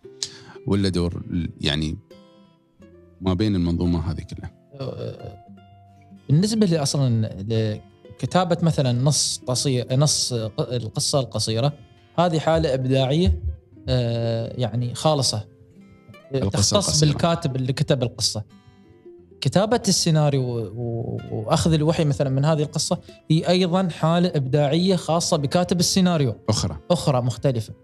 [0.66, 1.22] ولا دور
[1.60, 1.98] يعني
[3.20, 4.50] ما بين المنظومة هذه كلها؟
[6.28, 11.72] بالنسبة لي أصلا لكتابه مثلا نص قصير نص القصة القصيرة
[12.18, 13.42] هذه حالة إبداعية
[13.88, 15.44] آه، يعني خالصة.
[16.32, 17.04] تختص.
[17.04, 18.42] بالكاتب اللي كتب القصة.
[19.42, 20.72] كتابة السيناريو
[21.30, 22.98] وأخذ الوحي مثلا من هذه القصة
[23.30, 26.34] هي أيضا حالة إبداعية خاصة بكاتب السيناريو.
[26.48, 26.78] أخرى.
[26.90, 27.74] أخرى مختلفة.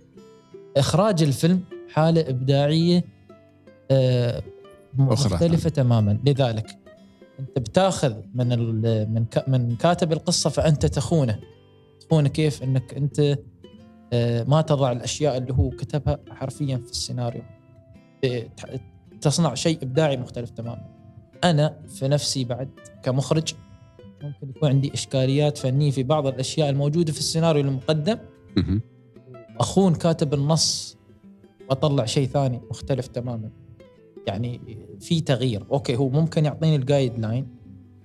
[0.77, 1.61] إخراج الفيلم
[1.93, 3.05] حالة إبداعية
[3.91, 4.43] آه،
[5.01, 5.35] أخرى.
[5.35, 6.19] مختلفة تماما.
[6.25, 6.79] لذلك
[7.41, 8.49] أنت بتاخذ من
[9.13, 11.39] من من كاتب القصة فأنت تخونه.
[12.01, 13.39] تخونه كيف إنك أنت
[14.13, 17.43] آه، ما تضع الأشياء اللي هو كتبها حرفيا في السيناريو.
[19.21, 20.98] تصنع شيء إبداعي مختلف تماما.
[21.45, 22.69] أنا في نفسي بعد
[23.03, 23.55] كمخرج
[24.23, 28.19] ممكن يكون عندي إشكاليات فنية في بعض الأشياء الموجودة في السيناريو المقدم.
[29.61, 30.97] أخون كاتب النص
[31.69, 33.51] وأطلع شيء ثاني مختلف تماما.
[34.27, 34.61] يعني
[35.01, 35.65] في تغيير.
[35.73, 37.47] okay هو ممكن يعطيني ال guideline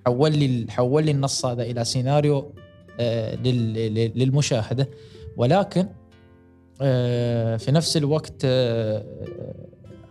[0.06, 2.52] حول لي حول لي النص هذا إلى سيناريو
[3.00, 4.88] آه، لل- لل- للمشاهدة.
[5.36, 5.86] ولكن
[6.82, 9.04] آه، في نفس الوقت آه،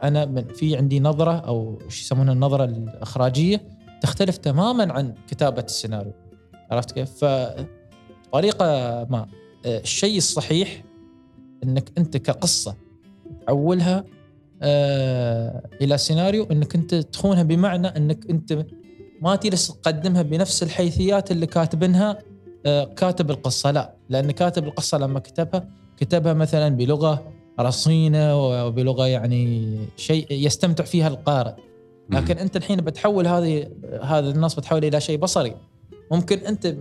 [0.04, 3.68] أنا من في عندي نظرة أو إيش يسمونها النظرة الإخراجية
[4.02, 6.14] تختلف تماما عن كتابة السيناريو
[6.72, 8.66] عرفت كيف؟ فطريقة
[9.10, 9.28] ما
[9.66, 10.84] الشيء الصحيح
[11.64, 12.76] إنك أنت كقصة
[13.42, 14.04] تحولها
[14.62, 18.66] آه إلى سيناريو إنك أنت تخونها بمعنى إنك أنت
[19.22, 22.20] ما تجلس تقدمها بنفس الحيثيات اللي كاتبينها
[22.66, 28.36] آه كاتب القصة لا لأن كاتب القصة لما كتبها كتبها مثلا بلغة رصينة
[28.68, 31.54] وبلغة يعني شيء يستمتع فيها القارئ.
[32.10, 33.68] لكن أنت الحين بتحول هذه
[34.02, 35.56] هذا النص بتحوله إلى شيء بصري.
[36.12, 36.76] ممكن أنت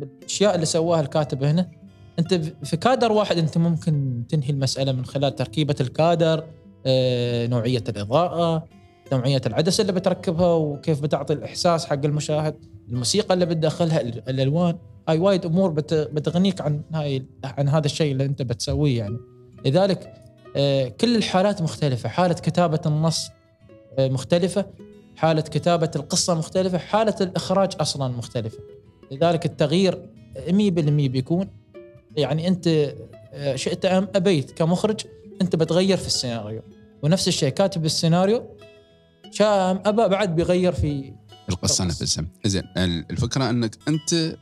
[0.00, 1.70] بالأشياء اللي سواها الكاتب هنا
[2.18, 6.44] أنت في كادر واحد أنت ممكن تنهي المسألة من خلال تركيبة الكادر
[6.86, 8.64] آه، نوعية الإضاءة
[9.12, 12.54] نوعية العدسة اللي بتركبها وكيف بتعطي الإحساس حق المشاهد
[12.88, 14.78] الموسيقى اللي بتدخلها ال- الألوان.
[15.08, 19.18] هاي وايد أمور بت- بتغنيك عن هاي عن هذا الشيء اللي أنت بتسويه يعني.
[19.64, 20.14] لذلك
[20.56, 22.08] آه، كل الحالات مختلفة.
[22.08, 23.30] حالة كتابة النص
[23.98, 24.66] آه، مختلفة.
[25.16, 26.78] حالة كتابة القصة مختلفة.
[26.78, 28.58] حالة الإخراج أصلا مختلفة.
[29.12, 30.08] لذلك التغيير
[30.50, 31.48] 100% بيكون.
[32.16, 32.94] يعني أنت
[33.32, 35.00] آه، شئت أم أبيت كمخرج
[35.42, 36.62] أنت بتغير في السيناريو.
[37.02, 38.42] ونفس الشيء كاتب السيناريو
[39.30, 41.12] شاء أم ابى بعد بيغير في
[41.48, 41.84] القصة.
[41.84, 42.24] نفسها.
[42.44, 42.62] زين
[43.10, 44.36] الفكرة أنك أنت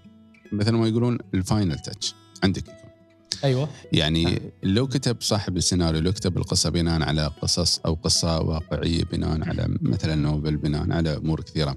[0.53, 2.82] مثل ما يقولون الفاينل تاتش عندك.
[3.45, 3.69] أيوه.
[3.93, 9.49] يعني لو كتب صاحب السيناريو لو كتب القصة بناء على قصص أو قصة واقعية بناء
[9.49, 11.77] على مثلا نوبل بناء على أمور كثيرة.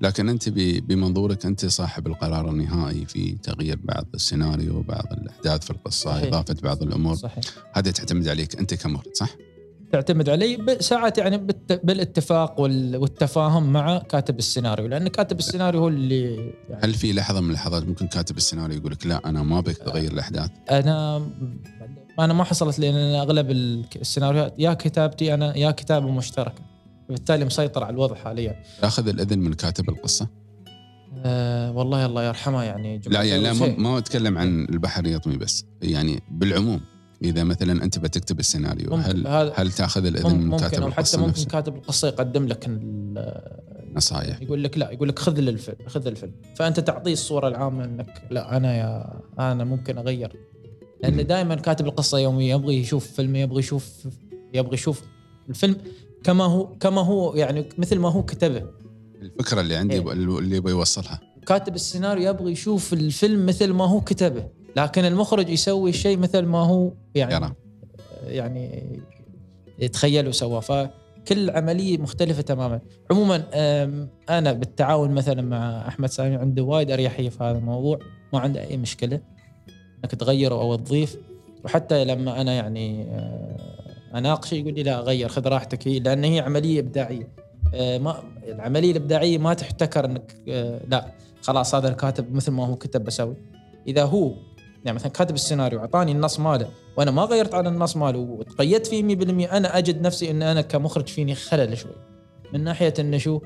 [0.00, 6.10] لكن أنت بمنظورك أنت صاحب القرار النهائي في تغيير بعض السيناريو بعض الأحداث في القصة
[6.10, 6.26] صحيح.
[6.26, 7.14] إضافة بعض الأمور.
[7.14, 7.44] صحيح.
[7.72, 9.28] هذا تعتمد عليك أنت كمخرج صح؟
[9.92, 11.46] تعتمد علي ب- ساعات يعني
[11.84, 16.34] بالاتفاق وال- والتفاهم مع كاتب السيناريو لأن كاتب السيناريو هو اللي
[16.70, 19.76] يعني هل في لحظة من اللحظات ممكن كاتب السيناريو يقول لك لا أنا ما بك
[19.76, 21.16] تغير الأحداث أنا
[22.18, 26.62] أنا ما حصلت لي لأن أغلب ال- السيناريوهات يا كتابتي أنا يا كتابه مشتركة
[27.08, 30.28] بالتالي مسيطر على الوضع حاليا تأخذ الإذن من كاتب القصة؟
[31.24, 33.74] أه والله الله يرحمه يعني لا يعني لا ما.
[33.78, 36.80] ما أتكلم عن البحر يطمي بس يعني بالعموم
[37.22, 41.30] إذا مثلا أنت بتكتب السيناريو هل هل تأخذ الإذن من كاتب أو حتى القصة ممكن
[41.30, 43.62] نفسه؟ كاتب القصة يقدم لك ال-
[43.94, 44.42] نصائح.
[44.42, 46.32] يقول لك لا يقول لك خذ لي الفيلم خذ الفيلم.
[46.56, 50.36] فأنت تعطيه الصورة العامة إنك لا أنا يا أنا ممكن أغير.
[51.02, 53.90] لأن دائما كاتب القصة يوميا يبغى يشوف فيلم يبغى يشوف
[54.54, 55.02] يبغى يشوف
[55.48, 55.76] الفيلم
[56.24, 58.62] كما هو كما هو يعني مثل ما هو كتبه.
[59.22, 60.12] الفكرة اللي عندي إيه.
[60.12, 64.48] اللي يبغى يوصلها كاتب السيناريو يبغى يشوف الفيلم مثل ما هو كتبه.
[64.76, 67.52] لكن المخرج يسوي الشيء مثل ما هو يعني يرى
[68.26, 68.82] يعني
[69.78, 72.80] يتخيل وسواه فكل عملية مختلفة تماما.
[73.10, 73.44] عموما
[74.28, 77.98] أنا بالتعاون مثلا مع أحمد سامي عنده وايد أريحية في هذا الموضوع.
[78.32, 79.20] ما عنده أي مشكلة.
[80.04, 81.16] إنك تغير أو تضيف.
[81.64, 83.56] وحتى لما أنا يعني آه،
[84.14, 85.88] أناقشه يقول لي لا غير خذ راحتك.
[85.88, 87.28] هي لأن هي عملية إبداعية.
[87.74, 91.12] آه، ما العملية الإبداعية ما تحتكر إنك آه، لا
[91.42, 93.36] خلاص هذا الكاتب مثل ما هو كتب بسوي.
[93.86, 94.32] إذا هو
[94.86, 99.16] يعني مثلا كاتب السيناريو أعطاني النص ماله وأنا ما غيرت على النص ماله وتقيدت فيه
[99.48, 101.92] 100% أنا أجد نفسي إن أنا كمخرج فيني خلل شوي.
[102.52, 103.40] من ناحية إنه شو؟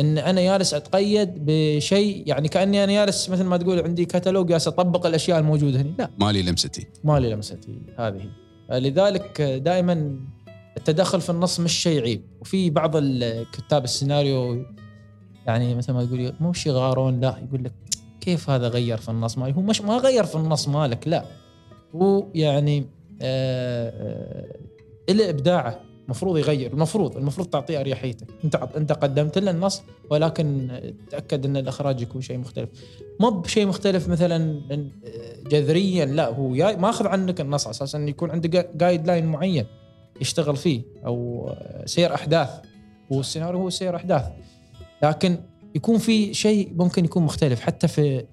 [0.00, 4.68] إن أنا جالس أتقيد بشيء يعني كأني أنا جالس مثل ما تقول عندي كتالوج جالس
[4.68, 6.10] أطبق الأشياء الموجودة هنا لا.
[6.18, 6.86] مالي لمستي.
[7.04, 8.22] ما لي لمستي هذه.
[8.70, 10.16] لذلك دائما
[10.76, 12.22] التدخل في النص مش شيء عيب.
[12.40, 14.64] وفي بعض ال- كتاب السيناريو
[15.46, 17.72] يعني مثل ما تقول مو شيء غارون لا يقول لك
[18.28, 21.24] كيف هذا غير في النص مالي؟ هو مش ما غير في النص مالك لا.
[21.94, 22.86] هو يعني
[23.22, 24.56] آه آه
[25.08, 28.26] إلى إبداعه المفروض يغير المفروض المفروض تعطيه أريحيته.
[28.44, 30.68] أنت أنت قدمت له النص ولكن
[31.10, 32.68] تأكد إن الإخراج يكون شيء مختلف.
[33.20, 34.60] مو بشيء مختلف مثلا
[35.46, 36.28] جذريا لا.
[36.28, 39.66] هو ماخذ عنك النص على أساس انه يكون عنده جايد لاين معين
[40.20, 41.50] يشتغل فيه أو
[41.84, 42.50] سير أحداث.
[43.10, 44.24] والسيناريو هو سير أحداث.
[45.02, 45.38] لكن
[45.74, 48.24] يكون في شيء ممكن يكون مختلف حتى في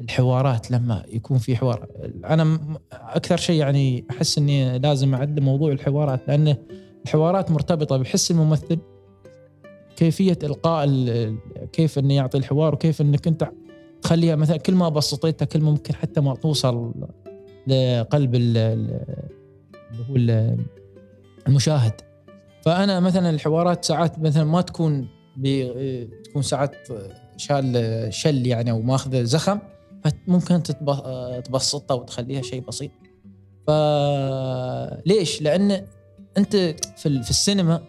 [0.00, 1.86] الحوارات لما يكون في حوار.
[2.24, 2.58] أنا
[2.92, 6.56] أكثر شيء يعني أحس إني لازم اعدل موضوع الحوارات لأن
[7.04, 8.78] الحوارات مرتبطة بحس الممثل
[9.96, 11.38] كيفية إلقاء ال- ال-
[11.72, 13.48] كيف إنه يعطي الحوار وكيف إنك أنت
[14.02, 16.92] تخليها مثلا كل ما بسطيتها كل ما ممكن حتى ما توصل
[17.66, 19.04] لقلب ال- ال-
[19.90, 20.58] اللي هو ال-
[21.48, 21.92] المشاهد.
[22.62, 25.08] فأنا مثلا الحوارات ساعات مثلا ما تكون
[26.32, 26.76] تكون ساعات
[27.36, 29.58] شال شل يعني أو ماخذ زخم
[30.04, 30.62] فممكن
[31.44, 32.90] تبسطها وتخليها شيء بسيط.
[33.66, 35.86] فليش؟ لأن
[36.38, 36.56] أنت
[36.96, 37.82] في في السينما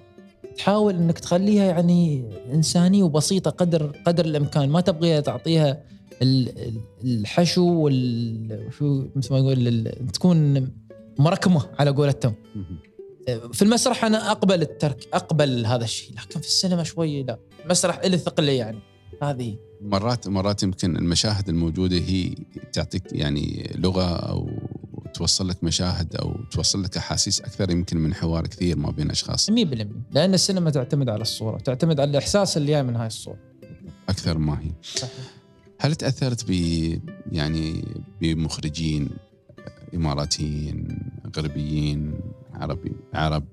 [0.58, 4.70] تحاول إنك تخليها يعني إنسانية وبسيطة قدر قدر الإمكان.
[4.70, 5.84] ما تبغيها تعطيها
[6.22, 10.68] ال- ال- الحشو وال شو مثل ما يقول تكون
[11.20, 12.34] مركمة على قولتهم.
[13.54, 17.40] في المسرح أنا أقبل الترك أقبل هذا الشيء لكن في السينما شوي لا.
[17.66, 18.80] المسرح له ثقله يعني.
[19.24, 19.58] هذه.
[19.82, 22.36] مرات مرات يمكن المشاهد الموجودة هي
[22.74, 24.50] تعطيك يعني لغة أو
[25.14, 29.50] توصل لك مشاهد أو توصل لك أحاسيس أكثر يمكن من حوار كثير ما بين أشخاص.
[29.50, 29.54] 100%
[30.12, 33.38] لأن السينما تعتمد على الصورة تعتمد على الإحساس اللي جاي من هاي الصورة.
[34.10, 34.72] أكثر ما هي.
[34.84, 35.34] صحيح.
[35.80, 36.52] هل تأثرت ب
[37.32, 37.86] يعني
[38.22, 39.10] بمخرجين
[39.96, 41.00] إماراتيين
[41.38, 42.20] غربيين
[42.54, 43.44] عربي عرب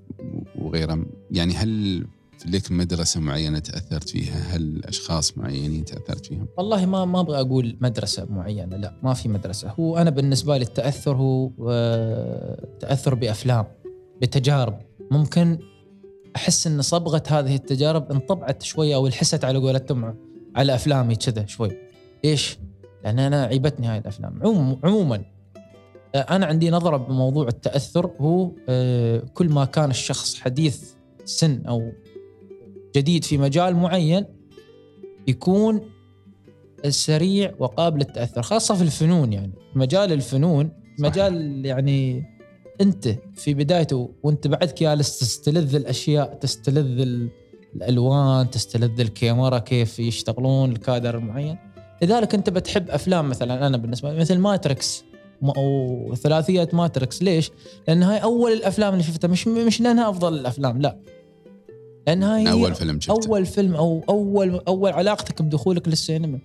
[0.58, 2.06] وغيرهم؟ يعني هل
[2.46, 7.76] لك مدرسة معينة تأثرت فيها؟ هل أشخاص معينين تأثرت فيهم؟ والله ما ما أبغى أقول
[7.80, 9.74] مدرسة معينة لا ما في مدرسة.
[9.80, 13.64] هو أنا بالنسبة لي التأثر هو آه، تأثر بأفلام
[14.22, 14.78] بتجارب.
[15.10, 15.58] ممكن
[16.36, 20.14] أحس إن صبغة هذه التجارب انطبعت شوية أو انحست على قولتهم
[20.56, 21.70] على أفلامي كذا شوي.
[22.24, 22.58] ليش؟
[23.04, 24.40] لأن أنا عيبتني هاي الأفلام.
[24.42, 25.24] عموم عموما
[26.14, 30.92] آه، أنا عندي نظرة بموضوع التأثر هو آه، كل ما كان الشخص حديث
[31.24, 31.92] سن أو
[32.96, 34.26] جديد في مجال معين
[35.28, 35.80] يكون
[36.88, 39.52] سريع وقابل للتأثر خاصة في الفنون يعني.
[39.74, 42.24] مجال الفنون مجال يعني
[42.80, 47.28] أنت في بدايته وأنت بعدك جالس تستلذ الأشياء تستلذ ال-
[47.76, 51.58] الألوان تستلذ الكاميرا كيف يشتغلون الكادر المعين
[52.02, 55.04] لذلك أنت بتحب أفلام مثلا أنا بالنسبة لي مثل Matrix
[55.42, 57.50] م- أو ثلاثيه Matrix ليش؟
[57.88, 60.98] لأن هاي أول الأفلام اللي شفتها مش مش لأنها أفضل الأفلام لا.
[62.06, 63.28] لأن هاي هي أول فيلم شفته.
[63.28, 66.38] أول فيلم أو أول أول علاقتك بدخولك للسينما.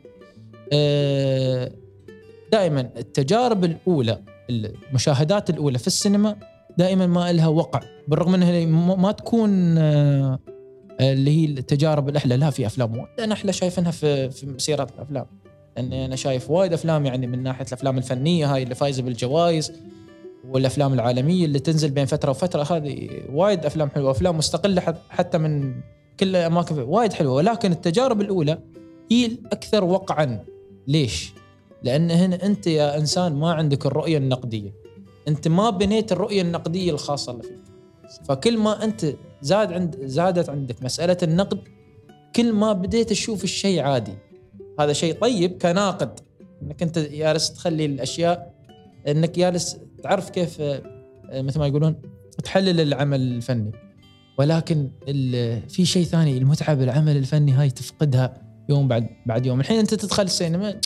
[2.51, 6.35] دائما التجارب الأولى المشاهدات الأولى في السينما
[6.77, 10.39] دائما ما لها وقع بالرغم إنها ما ما تكون آه،
[10.99, 13.07] اللي هي التجارب الأحلى لها في أفلام وايد.
[13.19, 15.25] أنا أحلى شايفينها في في مسيرات الأفلام.
[15.75, 19.71] لاني أنا شايف وايد أفلام يعني من ناحية الأفلام الفنية هاي اللي فايزة بالجوائز.
[20.49, 25.37] والأفلام العالمية اللي تنزل بين فترة وفترة هذه وايد أفلام حلوة أفلام مستقلة حت- حتى
[25.37, 25.81] من
[26.19, 27.33] كل أماكن وايد حلوة.
[27.33, 28.59] ولكن التجارب الأولى
[29.11, 30.45] هي الأكثر وقعا.
[30.87, 31.33] ليش؟
[31.83, 34.73] لأن هنا أنت يا إنسان ما عندك الرؤية النقدية.
[35.27, 37.59] أنت ما بنيت الرؤية النقدية الخاصة اللي فيك.
[38.25, 39.05] فكل ما أنت
[39.41, 41.59] زاد عند زادت عندك مسألة النقد
[42.35, 44.13] كل ما بديت تشوف الشيء عادي.
[44.79, 46.19] هذا شيء طيب كناقد.
[46.61, 48.53] إنك أنت جالس تخلي الأشياء
[49.07, 50.81] إنك جالس تعرف كيف آه،
[51.41, 51.95] مثل ما يقولون
[52.43, 53.71] تحلل العمل الفني.
[54.39, 54.91] ولكن
[55.67, 58.33] في شيء ثاني المتعة بالعمل الفني هاي تفقدها
[58.69, 59.59] يوم بعد بعد يوم.
[59.59, 60.81] الحين أنت تدخل السينما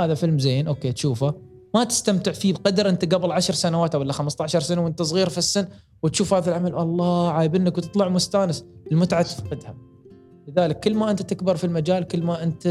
[0.00, 1.34] هذا فيلم زين أوكي تشوفه.
[1.74, 5.66] ما تستمتع فيه بقدر أنت قبل عشر سنوات ولا 15 سنة وأنت صغير في السن
[6.02, 8.64] وتشوف هذا العمل الله عايبنك وتطلع مستانس.
[8.92, 9.91] المتعة تفقدها.
[10.48, 12.66] لذلك كل ما أنت تكبر في المجال كل ما أنت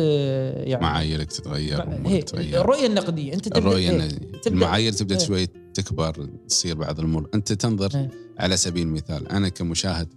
[0.65, 2.23] يعني معاييرك تتغير هي
[2.61, 5.25] الرؤية النقدية أنت تبدأ الرؤية إيه؟ إن تبدأ- المعايير تبدأ إيه.
[5.25, 8.09] شوي تكبر تصير بعض الأمور أنت تنظر إيه.
[8.39, 10.07] على سبيل المثال أنا كمشاهد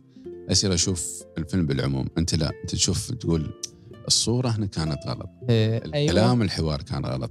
[0.53, 3.51] اصير أشوف الفيلم بالعموم أنت لا أنت تشوف تقول
[4.07, 5.31] الصورة هنا كانت غلط.
[5.51, 7.31] إيه، الكلام الحوار كان غلط.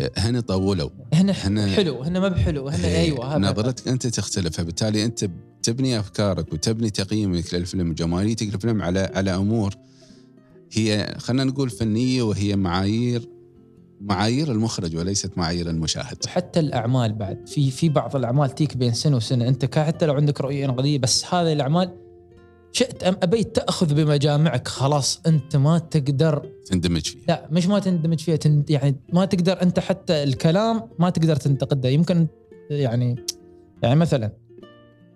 [0.00, 0.90] إيه، هنا طولوا.
[1.12, 5.30] هنا هنا- حلو هنا ما بحلو هنا إيه، أيوه نظرتك أنت تختلف فبالتالي أنت
[5.62, 9.74] تبني أفكارك وتبني تقييمك للفيلم وجماليتك للفيلم على على أمور
[10.72, 13.28] هي خلينا نقول فنية وهي معايير
[14.00, 16.16] معايير المخرج وليست معايير المشاهد.
[16.24, 17.48] وحتى الأعمال بعد.
[17.48, 19.48] في في بعض الأعمال تيك بين سنة وسنة.
[19.48, 21.90] أنت حتى لو عندك رؤية نقديه بس هذه الأعمال
[22.72, 24.68] شئت أم أبيت تأخذ بمجامعك.
[24.68, 27.22] خلاص أنت ما تقدر تندمج فيها.
[27.28, 31.88] لا مش ما تندمج فيها تند يعني ما تقدر أنت حتى الكلام ما تقدر تنتقده.
[31.88, 32.26] يمكن
[32.70, 33.24] يعني
[33.82, 34.32] يعني مثلا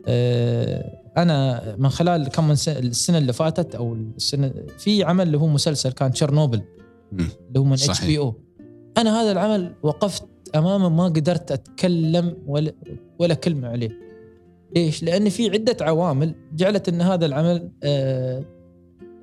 [0.07, 5.39] آه، أنا من خلال كم من سنة السنة اللي فاتت أو السنة في عمل اللي
[5.39, 6.63] هو مسلسل كان تشيرنوبل.
[7.13, 8.35] اللي هو من HBO.
[8.99, 12.73] أنا هذا العمل وقفت أمامه ما قدرت أتكلم ولا
[13.19, 14.04] ولا كلمة عليه.
[14.75, 18.45] ليش؟ لأن في عدة عوامل جعلت إن هذا العمل آه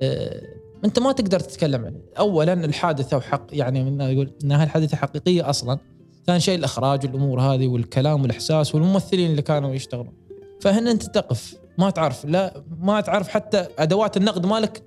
[0.02, 0.42] آه
[0.84, 5.50] أنت ما تقدر تتكلم عليه، اولا الحادثة وحق يعني من يقول إن هاي الحادثة حقيقية
[5.50, 5.78] أصلا،
[6.26, 10.14] ثاني شيء الإخراج والامور هذه والكلام والإحساس والممثلين اللي كانوا يشتغلون.
[10.60, 14.82] فهنا أنت تقف ما تعرف لا ما تعرف حتى أدوات النقد مالك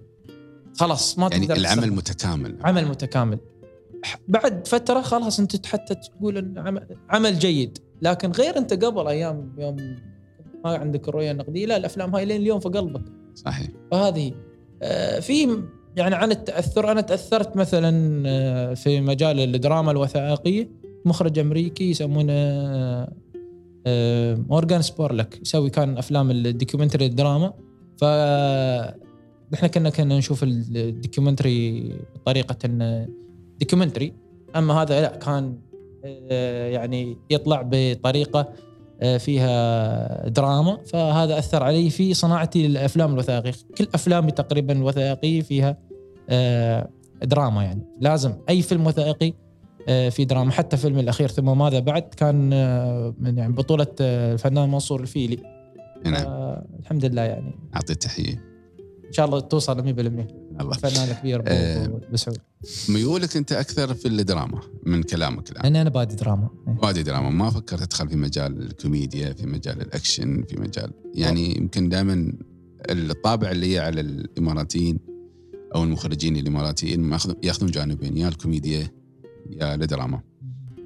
[0.79, 1.95] خلاص ما يعني تقدر العمل تستخدم.
[1.95, 3.39] متكامل عمل متكامل
[4.27, 9.55] بعد فترة خلاص أنت حتى تقول إن عمل, عمل جيد لكن غير أنت قبل أيام
[9.57, 9.95] يوم
[10.65, 13.01] ما عندك الرؤيه النقديه لا الأفلام هاي لين اليوم في قلبك.
[13.35, 13.67] صحيح.
[13.91, 14.31] فهذه
[14.81, 15.59] آه، في
[15.95, 20.69] يعني عن التأثر أنا تأثرت مثلا آه، في مجال الدراما الوثائقية.
[21.05, 22.33] مخرج أمريكي يسمونه
[23.87, 25.41] آه، مورغان سبورلك.
[25.41, 27.53] يسوي كان أفلام ال documentary الدراما.
[27.97, 28.03] ف
[29.53, 32.57] إحنا كنا كنا نشوف ال documentary بطريقه
[33.59, 34.13] documentary.
[34.55, 35.57] أما هذا لا كان
[36.71, 38.53] يعني يطلع بطريقة
[39.19, 40.77] فيها دراما.
[40.85, 43.51] فهذا أثر علي في صناعتي للأفلام الوثائقية.
[43.77, 45.77] كل أفلامي تقريبا الوثائقيه فيها
[46.29, 46.89] آه،
[47.23, 47.81] دراما يعني.
[48.01, 49.33] لازم أي فيلم وثائقي
[49.87, 50.51] آه، في دراما.
[50.51, 55.37] حتى فيلم الأخير ثم ماذا بعد كان آه، من يعني بطولة آه، الفنان منصور الفيلي.
[56.05, 56.25] نعم.
[56.25, 57.55] آه، الحمد لله يعني.
[57.75, 58.33] اعطي التحيه
[59.07, 60.27] إن شاء الله توصل 100%
[60.61, 61.99] الله فنان كبير أبو- آه.
[62.89, 65.63] ميولك أنت أكثر في الدراما من كلامك الآن.
[65.63, 66.49] لأن أنا بادي دراما.
[66.83, 67.29] بادي دراما.
[67.29, 72.33] ما فكرت تدخل في مجال الكوميديا في مجال الأكشن في مجال يعني يمكن دائما
[72.89, 74.99] الطابع اللي هي على الإماراتيين
[75.75, 78.87] أو المخرجين الإماراتيين ياخذون جانبين يا الكوميديا
[79.49, 80.21] يا الدراما.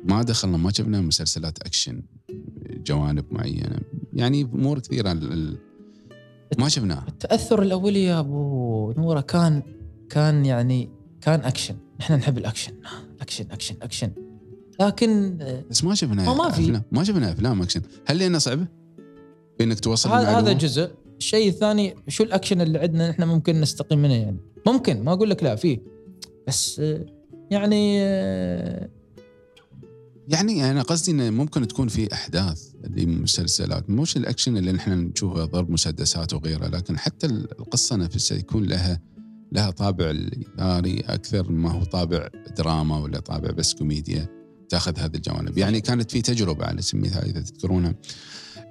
[0.03, 2.01] ما دخلنا ما شفنا مسلسلات أكشن
[2.85, 3.79] جوانب معينة.
[4.13, 5.11] يعني امور كثيرة
[6.57, 9.63] ما شفناها التأثر الاولي يا أبو نورة كان
[10.09, 10.89] كان يعني
[11.21, 12.71] كان أكشن إحنا نحب الأكشن
[13.21, 14.11] أكشن أكشن أكشن
[14.79, 15.37] لكن
[15.69, 16.61] بس ما شفنا ما- ما في.
[16.61, 16.83] أفلام.
[16.91, 18.67] ما شفنا أفلام أكشن هل لانها صعبه؟
[19.61, 24.13] إنك توصل هذا هذا؟ جزء الشيء الثاني شو الأكشن اللي عندنا إحنا ممكن نستقيم منه
[24.13, 24.37] يعني
[24.67, 25.79] ممكن ما أقول لك لا فيه
[26.47, 26.81] بس
[27.51, 28.01] يعني
[30.29, 35.71] يعني أنا قصدي انه ممكن تكون في أحداث لمسلسلات مش الأكشن اللي نحن نشوفه ضرب
[35.71, 38.99] مسدسات وغيره لكن حتى القصة نفسها يكون لها
[39.51, 44.27] لها طابع الإثاري أكثر ما هو طابع دراما ولا طابع بس كوميديا
[44.69, 45.57] تاخذ هذه الجوانب.
[45.57, 47.95] يعني كانت في تجربة على سبيل المثال إذا تذكرونها.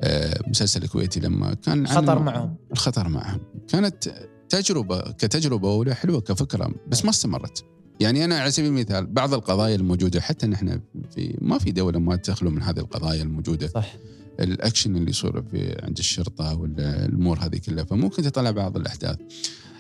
[0.02, 2.56] آه، مسلسل كويتي لما كان خطر معهم.
[2.72, 3.40] الخطر معهم.
[3.68, 7.64] كانت تجربة كتجربة اولى حلوة كفكرة بس ما استمرت.
[8.00, 10.80] يعني أنا على سبيل المثال بعض القضايا الموجودة حتى نحن
[11.14, 13.66] في ما في دولة ما تخلو من هذه القضايا الموجودة.
[13.66, 13.96] صح.
[14.40, 19.18] الأكشن اللي يصير في عند الشرطة ولا الأمور هذه كلها فممكن تطلع بعض الأحداث.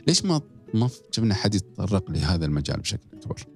[0.06, 0.40] ليش ما
[0.74, 3.46] ما جبنا حد يتطرق لهذا المجال بشكل أكبر؟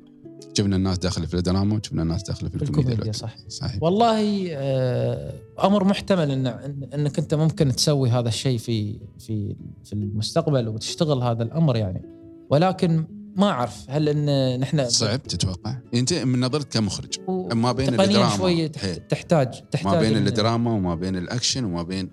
[0.57, 3.37] جبنا الناس داخله في الدراما وجبنا الناس داخله في الكوميديا, صح.
[3.49, 3.83] صحيح.
[3.83, 5.35] والله آه،
[5.65, 6.47] أمر محتمل ان
[6.95, 12.03] إنك أنت ممكن تسوي هذا الشيء في في في المستقبل وتشتغل هذا الأمر يعني.
[12.51, 13.07] ولكن
[13.37, 17.21] ما أعرف هل إن نحن صعب تتوقع؟ أنت من نظرك كمخرج.
[17.55, 22.11] ما بين الدراما شوي تحتاج تحتاج ما بين الدراما وما بين الأكشن وما بين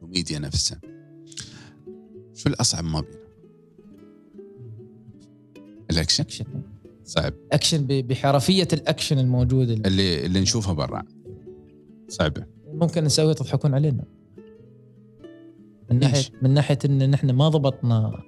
[0.00, 0.80] الكوميديا نفسها.
[2.34, 3.24] شو الأصعب ما بينهم؟
[5.90, 6.44] الأكشن؟ أكشن.
[7.04, 7.34] صعب.
[7.52, 11.02] أكشن بحرفية الأكشن الموجود اللي اللي نشوفها برا.
[12.08, 12.46] صعبة.
[12.72, 14.04] ممكن نسوي تضحكون علينا.
[15.90, 18.22] من ناحيه من ناحية إن نحن ما ضبطنا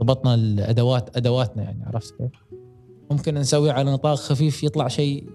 [0.00, 2.30] ضبطنا الأدوات أدواتنا يعني عرفت كيف؟
[3.10, 5.28] ممكن نسوي على نطاق خفيف يطلع شيء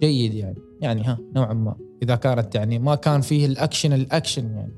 [0.00, 4.72] جيد يعني يعني ها نوعا ما إذا كانت يعني ما كان فيه الأكشن الأكشن يعني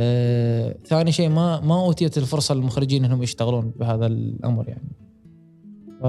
[0.00, 4.92] آه، ثاني شيء ما ما أوتيت الفرصة للمخرجين إنهم يشتغلون بهذا الأمر يعني
[6.02, 6.06] ف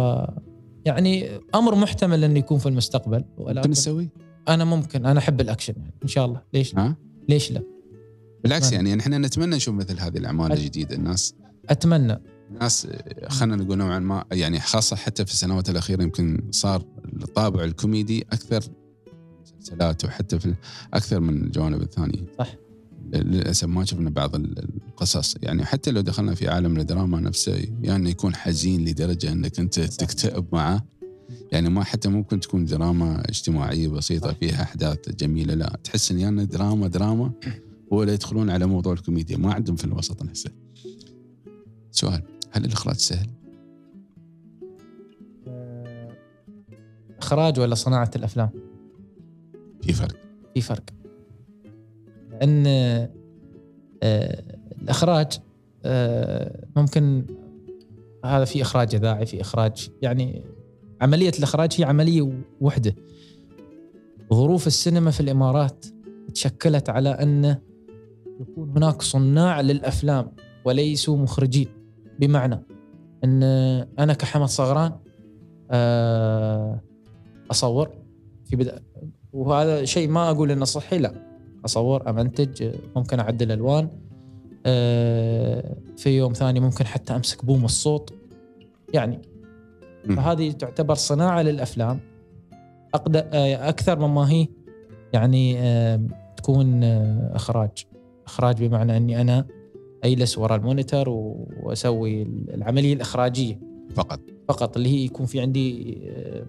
[0.86, 4.10] يعني أمر محتمل انه يكون في المستقبل ولكن ممكن نسوي؟
[4.48, 6.96] أنا ممكن أنا أحب الأكشن يعني إن شاء الله ليش لا؟ ها؟
[7.30, 7.62] ليش لا؟
[8.44, 10.52] بالعكس يعني إحنا نتمنى نشوف مثل هذه الأعمال.
[10.52, 11.36] الجديدة الناس
[11.70, 12.20] أتمنى.
[12.52, 12.88] الناس
[13.28, 16.84] خلينا نقول نوعا ما يعني خاصة حتى في السنوات الأخيرة يمكن صار
[17.24, 18.64] الطابع الكوميدي أكثر
[19.42, 20.56] مسلسلات وحتى في
[20.94, 22.26] أكثر من الجوانب الثانية.
[22.40, 22.56] صح.
[23.14, 25.36] للأسف ما شفنا بعض القصص.
[25.42, 30.46] يعني حتى لو دخلنا في عالم الدراما نفسه يعني يكون حزين لدرجة إنك أنت تكتئب
[30.54, 30.86] معه.
[31.52, 35.80] يعني ما حتى ممكن تكون دراما اجتماعية بسيطة فيها أحداث جميلة لا.
[35.84, 37.32] تحس إن يعني دراما دراما
[37.92, 39.38] ولا يدخلون على موضوع الكوميديا.
[39.38, 40.52] ما عندهم في الوسط نفسه.
[41.96, 42.22] سؤال
[42.52, 43.30] هل الإخراج سهل؟
[47.20, 48.50] إخراج ولا صناعة الأفلام؟
[49.82, 50.16] في فرق
[50.54, 50.84] في فرق
[52.44, 52.64] ان
[54.04, 54.44] آه،
[54.82, 55.40] الإخراج
[55.86, 57.26] آه، ممكن
[58.26, 60.44] هذا في إخراج إذاعي في إخراج يعني
[61.02, 62.96] عملية الإخراج هي عملية وحدة
[64.34, 65.86] ظروف السينما في الإمارات
[66.34, 67.58] تشكلت على أن
[68.40, 70.32] يكون هناك صناع للأفلام
[70.66, 71.68] وليسوا مخرجين
[72.20, 72.64] بمعنى
[73.24, 73.44] إن
[74.00, 74.92] أنا كحمد صغران
[75.72, 76.82] آه،
[77.52, 77.90] أصور
[78.46, 78.84] في بدأ
[79.34, 81.14] وهذا شيء ما أقول إنه صحي لا
[81.66, 83.90] أصور أمنتج ممكن أعدل ألوان
[84.66, 88.14] آه، في يوم ثاني ممكن حتى أمسك بوم الصوت
[88.94, 89.22] يعني
[90.16, 92.00] فهذه تعتبر صناعة للأفلام.
[92.96, 94.48] آه، أكثر مما هي
[95.14, 95.58] يعني
[96.38, 97.86] تكون إخراج.
[98.26, 99.46] إخراج بمعنى إني أنا
[100.06, 102.22] اجلس وراء المونيتر وأسوي
[102.54, 103.60] العملية الإخراجية.
[103.96, 104.20] فقط.
[104.48, 106.46] فقط اللي هي يكون في عندي آه،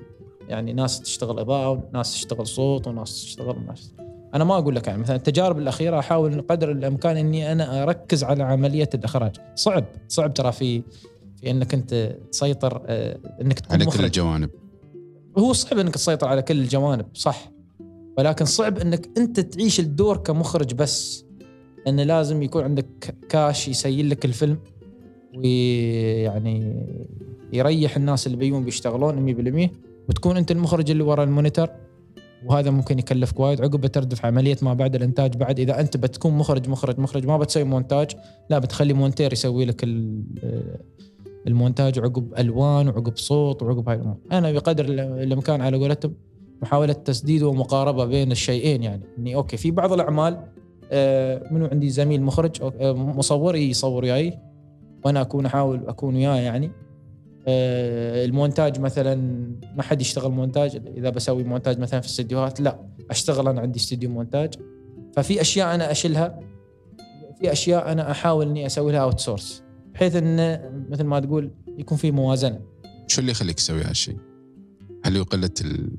[0.49, 3.95] يعني ناس تشتغل إضاءة وناس تشتغل صوت وناس تشتغل ناس.
[4.35, 8.43] أنا ما أقول لك يعني مثلا التجارب الأخيرة أحاول قدر الإمكان إني أنا أركز على
[8.43, 9.37] عملية الإخراج.
[9.55, 10.83] صعب صعب ترى في
[11.37, 14.01] في إنك أنت تسيطر آه، إنك تكون على مخرج.
[14.01, 14.51] كل الجوانب.
[15.39, 17.53] هو صعب إنك تسيطر على كل الجوانب صح.
[18.19, 21.26] ولكن صعب إنك أنت تعيش الدور كمخرج بس.
[21.87, 24.59] إنه لازم يكون عندك كاش يسيل لك الفيلم
[25.37, 26.87] ويعني
[27.53, 29.35] يريح الناس اللي بيجون بيشتغلون
[29.67, 29.71] 100%
[30.09, 31.71] وتكون أنت المخرج اللي ورا ال monitor
[32.47, 33.61] وهذا ممكن يكلفك وايد.
[33.61, 37.65] عقب بتردف عملية ما بعد الإنتاج بعد إذا أنت بتكون مخرج مخرج مخرج ما بتسوي
[37.65, 38.11] مونتاج
[38.51, 39.85] لا بتخلي مونتير يسوي لك
[41.47, 44.17] المونتاج عقب ألوان وعقب صوت وعقب هاي الأمور.
[44.33, 44.85] أنا بقدر
[45.23, 46.15] الإمكان على قولتهم
[46.63, 49.03] محاولة تسديد ومقاربة بين الشيئين يعني.
[49.19, 50.56] إني okay في بعض الأعمال
[51.51, 53.57] منو عندي زميل مخرج؟ آه، مصور.
[53.57, 54.39] يصور وياي.
[55.05, 56.71] وأنا أكون أحاول أكون وياه يعني.
[57.49, 59.15] آه، المونتاج مثلا
[59.77, 60.83] ما حد يشتغل مونتاج.
[60.97, 62.81] إذا بسوي مونتاج مثلا في استديوهات لا
[63.11, 64.55] أشتغل أنا عندي استديو مونتاج.
[65.17, 66.41] ففي أشياء أنا أشيلها.
[67.41, 69.63] في أشياء أنا أحاول إني أسوي لها outsource
[69.95, 72.61] بحيث انه مثل ما تقول يكون في موازنة.
[73.07, 74.17] شو اللي يخليك تسوي هالشيء؟
[75.05, 75.91] هل هو قلة ال...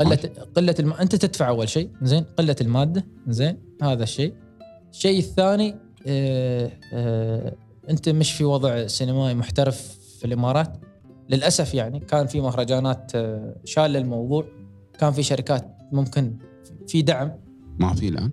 [0.00, 0.18] قلة
[0.54, 0.92] قلة الم...
[0.92, 1.90] أنت تدفع أول شيء.
[2.02, 2.24] زين.
[2.36, 3.06] قلة المادة.
[3.28, 3.65] زين.
[3.82, 4.34] هذا الشيء.
[4.92, 7.56] الشيء الثاني آه آه
[7.90, 10.76] أنت مش في وضع سينمائي محترف في الإمارات.
[11.30, 14.44] للأسف يعني كان في مهرجانات آه، شالة الموضوع
[14.98, 16.36] كان في شركات ممكن
[16.88, 17.32] في دعم.
[17.78, 18.30] ما في الآن؟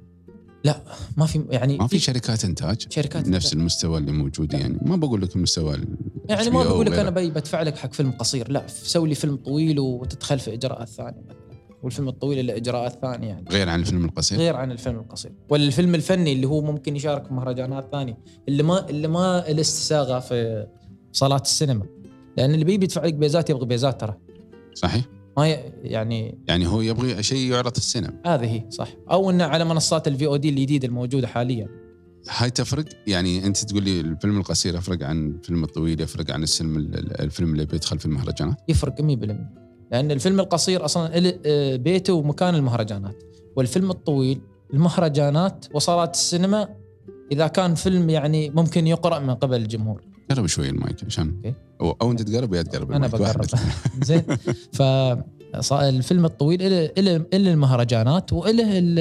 [1.18, 4.78] ما في يعني ما في شركات إنتاج؟ شركات نفس المستوى اللي موجود يعني.
[4.82, 5.88] ما بقول لك المستوى ال
[6.30, 6.94] يعني ما بقول لك.
[6.94, 8.52] أنا بدفع لك حق فيلم قصير.
[8.52, 11.22] لا سوي لي فيلم طويل وتدخل في إجراءات ثانية.
[11.22, 11.53] مثلا
[11.84, 13.46] والفيلم الطويل له إجراءات ثانية يعني.
[13.52, 15.32] غير عن الفيلم القصير؟ غير عن الفيلم القصير.
[15.50, 18.18] ولا الفيلم الفني اللي هو ممكن يشارك في مهرجانات ثانية
[18.48, 20.68] اللي ما اللي ما له استساغة في
[21.12, 21.86] صالات السينما.
[22.38, 24.18] لأن اللي بيبي يدفع لك بيزات يبغى بيزات ترى.
[24.74, 25.06] صحيح.
[25.38, 25.48] ما
[25.84, 28.20] يعني يعني هو يبغى شيء يعرض في السينما.
[28.26, 28.88] هذه هي صح.
[29.12, 31.68] أو إنه على منصات الفي أو دي الجديدة الموجودة حاليا.
[32.30, 36.80] هاي تفرق؟ يعني أنت تقول لي الفيلم القصير يفرق عن الفيلم الطويل يفرق عن السينما
[37.20, 39.63] الفيلم اللي بيدخل في المهرجانات؟ يفرق 100%
[39.94, 43.24] لأن الفيلم القصير أصلا آه، بيته ومكان المهرجانات.
[43.56, 44.42] والفيلم الطويل
[44.74, 46.70] المهرجانات وصالات السينما
[47.32, 50.02] إذا كان فيلم يعني ممكن يقرأ من قبل الجمهور.
[50.32, 51.54] قرب شوي المايك عشان.
[51.82, 53.46] أو, أو أنت تقرب يا تقرب أنا بقرب.
[54.08, 54.24] زين.
[54.74, 54.82] ف
[55.74, 59.00] الفيلم الطويل له له له المهرجانات وله ال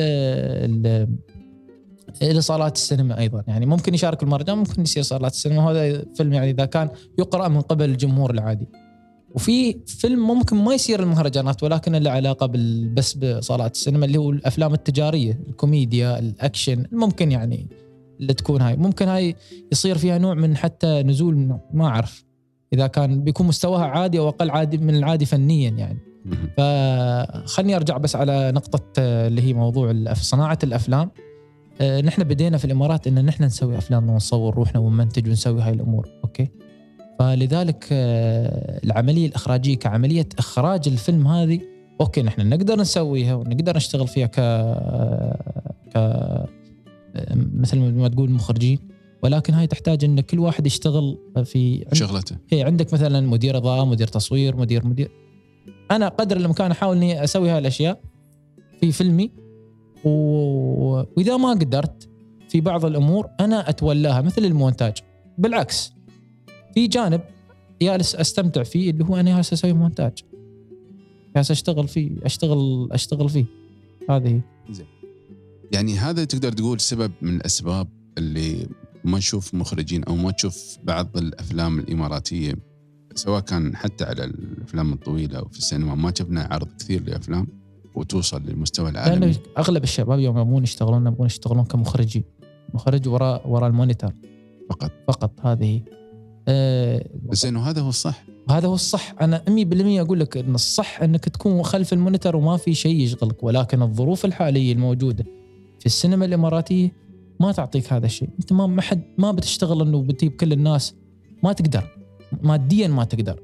[2.23, 3.45] ال له صالات السينما أيضا.
[3.47, 5.71] يعني ممكن يشارك المهرجان ممكن يصير صالات السينما.
[5.71, 8.82] هذا فيلم يعني إذا كان يقرأ من قبل الجمهور العادي.
[9.35, 14.31] وفي فيلم ممكن ما يصير المهرجانات ولكن له علاقة بال- بس بصالات السينما اللي هو
[14.31, 17.67] الأفلام التجارية الكوميديا الأكشن ممكن يعني
[18.21, 18.77] اللي تكون هاي.
[18.77, 19.35] ممكن هاي
[19.73, 22.25] يصير فيها نوع من حتى نزول من- ما أعرف.
[22.73, 25.99] إذا كان بيكون مستواها عادي أو أقل عادي من العادي فنيا يعني.
[26.57, 31.11] فخلني أرجع بس على نقطة اللي هي موضوع الأف- صناعة الأفلام.
[31.81, 36.09] آه، نحن بدينا في الإمارات إن نحن نسوي أفلام ونصور روحنا ونمنتج ونسوي هاي الأمور.
[36.25, 36.49] okay؟
[37.23, 41.61] فلذلك آه، العملية الإخراجية كعملية إخراج الفيلم هذه
[42.01, 44.41] أوكي نحن نقدر نسويها ونقدر نشتغل فيها ك
[45.95, 45.99] ك
[47.55, 48.79] مثل ما تقول مخرجين
[49.23, 52.37] ولكن هاي تحتاج إن كل واحد يشتغل في شغلته.
[52.51, 55.11] هي عندك مثلا مدير اضاءه مدير تصوير مدير مدير.
[55.91, 58.01] أنا قدر الإمكان أحاول إني أسوي هاي الأشياء
[58.81, 59.31] في فيلمي
[60.05, 60.11] و...
[61.17, 62.09] وإذا ما قدرت
[62.49, 64.95] في بعض الأمور أنا أتولاها مثل المونتاج.
[65.39, 65.93] بالعكس
[66.75, 67.21] في جانب
[67.83, 70.13] جالس أستمتع فيه اللي هو أنا جالس أسوي مونتاج.
[71.37, 73.45] جالس أشتغل فيه أشتغل أشتغل فيه.
[74.11, 74.41] هذه هي.
[75.73, 78.69] يعني هذا تقدر تقول سبب من الأسباب اللي
[79.05, 82.55] ما نشوف مخرجين أو ما تشوف بعض الأفلام الإماراتية
[83.15, 87.47] سواء كان حتى على الأفلام الطويلة أو في السينما ما شفنا عرض كثير لأفلام
[87.95, 89.27] وتوصل للمستوى العالمي.
[89.27, 92.25] لأن أغلب الشباب يوم يبون يشتغلون يبون يشتغلون كمخرجين.
[92.75, 94.13] مخرج وراء وراء ال monitor
[94.71, 94.93] فقط.
[95.09, 95.47] فقط.
[95.47, 95.83] هذه.
[96.49, 98.25] آه بس إنه هذا هو الصح.
[98.49, 99.15] وهذا هو الصح.
[99.21, 103.43] أنا 100% أقول لك إن الصح إنك تكون خلف ال monitor وما في شيء يشغلك
[103.43, 105.25] ولكن الظروف الحالية الموجودة
[105.81, 106.93] في السينما الإماراتية
[107.41, 108.29] ما تعطيك هذا الشيء.
[108.41, 110.95] أنت ما ما حد ما بتشتغل إنه بتجيب كل الناس
[111.43, 111.89] ما تقدر.
[112.43, 113.41] ماديا ما تقدر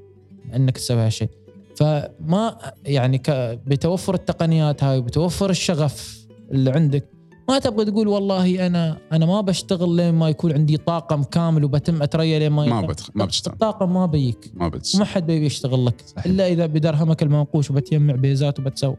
[0.55, 1.29] إنك تسوي هالشيء.
[1.75, 3.21] فما يعني
[3.67, 7.09] بتوفر التقنيات هاي وبتوفر الشغف اللي عندك
[7.49, 12.01] ما تبغى تقول والله أنا أنا ما بشتغل لين ما يكون عندي طاقم كامل وبتم
[12.01, 12.81] أتريا لين ما ما.
[13.15, 13.53] ما بتشتغل.
[13.53, 14.51] الطاقم ما بيك.
[14.53, 15.01] ما بتشتغل.
[15.01, 16.01] وما حد بيبي يشتغل لك.
[16.05, 16.25] صحيح.
[16.25, 18.95] إلا إذا بدرهمك المنقوش وبتجمع بيزات وبتسوي.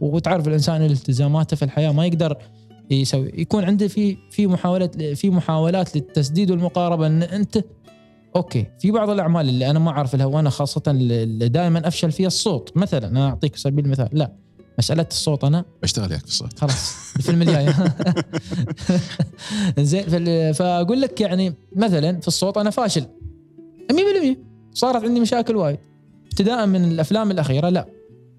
[0.00, 1.92] وتعرف الإنسان التزاماته في الحياة.
[1.92, 2.36] ما يقدر
[2.90, 3.32] يسوي.
[3.34, 7.06] يكون عنده في في محاولات في محاولات للتسديد والمقاربة.
[7.06, 7.64] إن أنت
[8.36, 8.66] Okay.
[8.78, 12.72] في بعض الأعمال اللي أنا ما أعرف لها وأنا خاصة اللي دائما أفشل فيها الصوت.
[12.76, 14.08] مثلا أنا أعطيك سبيل المثال.
[14.12, 14.32] لا.
[14.78, 16.58] مسألة الصوت أنا؟ بشتغل وياك في الصوت.
[16.58, 17.74] خلاص الفيلم الجاي.
[19.78, 23.06] زين فأقول لك يعني مثلا في الصوت أنا فاشل.
[23.92, 24.36] 100%
[24.74, 25.78] صارت عندي مشاكل وايد.
[26.26, 27.86] ابتداء من الأفلام الأخيرة لا.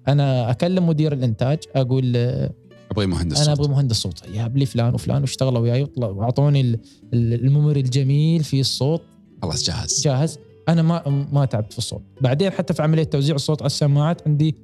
[0.08, 2.50] أنا أكلم مدير الإنتاج أقول آه،
[2.90, 3.52] أبغى مهندس أنا.
[3.52, 4.28] أبغى مهندس صوت.
[4.34, 6.78] جاب لي فلان وفلان واشتغلوا وياي وطلعوا واعطوني ال-
[7.14, 9.02] ال- الميموري الجميل في الصوت.
[9.42, 10.00] خلاص جاهز.
[10.02, 10.38] جاهز.
[10.68, 12.02] أنا ما ما تعبت في الصوت.
[12.20, 14.56] بعدين حتى في عملية توزيع الصوت على السماعات عندي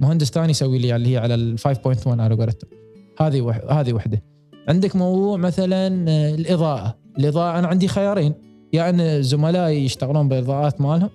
[0.00, 2.70] مهندس ثاني يسوي لي اللي هي على ال 5.1 على قولتهم
[3.20, 3.50] هذه.
[3.70, 4.22] هذه وحدة.
[4.68, 6.96] عندك موضوع مثلا آه، الإضاءة.
[7.18, 8.34] الإضاءة أنا عندي خيارين.
[8.72, 11.10] يا أن زملائي يشتغلون بالإضاءات مالهم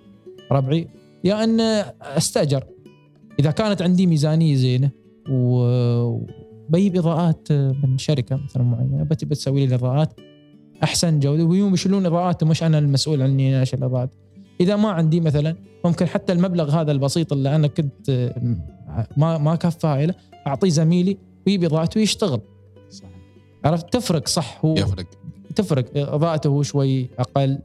[0.52, 0.88] ربعي.
[1.24, 1.60] يا أن
[2.02, 2.64] أستأجر.
[3.40, 4.90] إذا كانت عندي ميزانية زينة
[5.30, 10.20] وبجيب إضاءات من شركة مثلا معينة بتسوي لي الإضاءات.
[10.84, 11.44] أحسن جودة.
[11.44, 14.10] ويوم يشيلون إضاءات مش أنا المسؤول عن اني أشيل الاضاءات
[14.62, 15.56] إذا ما عندي مثلا
[15.86, 18.56] ممكن حتى المبلغ هذا البسيط اللي أنا كنت آه،
[19.18, 20.16] ما ما كفى له
[20.48, 21.18] أعطيه زميلي
[21.48, 22.42] ويجيب إضاءته ويشتغل.
[22.90, 23.06] صح.
[23.66, 24.76] عرفت؟ تفرق صح هو.
[24.76, 25.06] يفرق.
[25.56, 25.86] تفرق.
[25.96, 27.60] إضاءته هو شوي أقل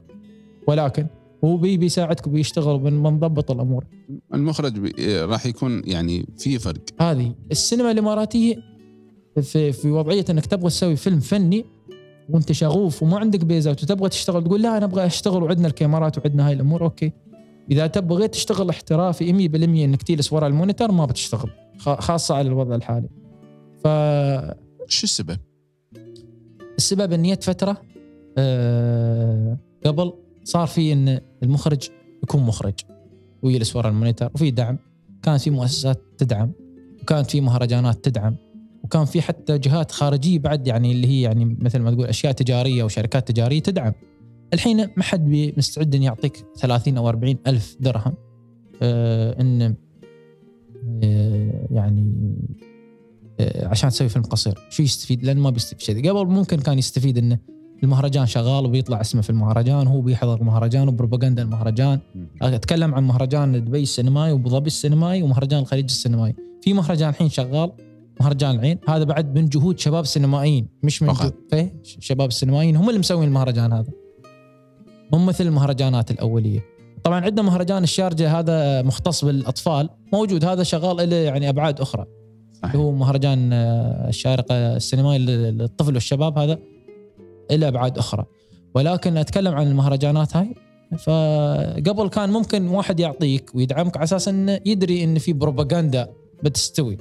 [0.67, 1.07] ولكن
[1.43, 3.85] هو بي بيساعدك وبيشتغل وبنضبط الأمور.
[4.33, 6.81] المخرج راح يكون يعني في فرق.
[7.01, 8.55] هذه السينما الإماراتية
[9.41, 11.65] في في وضعية إنك تبغى تسوي فيلم فني
[12.29, 16.47] وأنت شغوف وما عندك بيزات وتبغى تشتغل تقول لا أنا أبغى أشتغل وعندنا الكاميرات وعندنا
[16.47, 17.11] هاي الأمور okay.
[17.71, 21.49] إذا تبغى تشتغل احترافي 100% إنك تجلس ورا ال monitor ما بتشتغل
[21.79, 23.09] خاصة على الوضع الحالي.
[23.83, 23.87] ف
[24.87, 25.37] شو السبب؟
[26.77, 27.81] السبب ان جت فترة
[28.37, 30.13] آه، قبل
[30.43, 31.89] صار في إن المخرج
[32.23, 32.73] يكون مخرج
[33.41, 34.77] ويجلس ورا ال monitor وفي دعم.
[35.23, 36.51] كانت في مؤسسات تدعم
[37.01, 38.35] وكانت في مهرجانات تدعم
[38.83, 42.83] وكان في حتى جهات خارجية بعد يعني اللي هي يعني مثل ما تقول أشياء تجارية
[42.83, 43.93] وشركات تجارية تدعم.
[44.53, 48.13] الحين ما حد مستعد ان يعطيك 30 أو 40 ألف درهم.
[48.81, 49.75] آه إن
[51.03, 52.35] آه يعني
[53.39, 54.53] آه، عشان تسوي فيلم قصير.
[54.69, 56.09] شو يستفيد؟ لأن ما بيستفيد شيء.
[56.09, 57.39] قبل ممكن كان يستفيد إنه
[57.83, 61.99] المهرجان شغال وبيطلع اسمه في المهرجان وهو بيحضر مهرجان وبروباغندا المهرجان.
[62.41, 66.35] أتكلم عن مهرجان دبي السينمائي وأبو ظبي السينمائي ومهرجان الخليج السينمائي.
[66.61, 67.71] في مهرجان الحين شغال
[68.19, 68.77] مهرجان العين.
[68.89, 71.33] هذا بعد من جهود شباب السينمائيين مش من فقط.
[71.53, 74.00] إيه، شباب السينمائيين هم اللي مسوين المهرجان هذا.
[75.13, 76.65] مو مثل المهرجانات الأولية.
[77.03, 80.45] طبعا عندنا مهرجان الشارجة هذا مختص بالأطفال موجود.
[80.45, 82.05] هذا شغال له يعني أبعاد أخرى.
[82.53, 82.73] صحيح.
[82.73, 86.59] اللي هو مهرجان آه، الشارقة السينمائي للطفل والشباب هذا
[87.51, 88.25] له أبعاد أخرى.
[88.75, 90.55] ولكن أتكلم عن المهرجانات هاي.
[90.97, 96.09] فقبل كان ممكن واحد يعطيك ويدعمك على أساس إنه يدري إن في بروباغندا
[96.43, 96.97] بتستوي.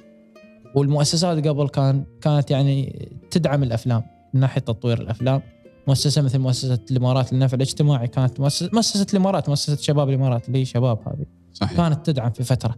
[0.74, 4.02] والمؤسسات قبل كان كانت يعني تدعم الأفلام
[4.34, 5.42] من ناحية تطوير الأفلام.
[5.88, 10.64] مؤسسة مثل مؤسسة الإمارات للنفع الاجتماعي كانت مؤسسه مؤسسة الإمارات مؤسسة شباب الإمارات اللي هي
[10.64, 11.26] شباب هذه.
[11.52, 11.76] صحيح.
[11.76, 12.76] كانت تدعم في فترة.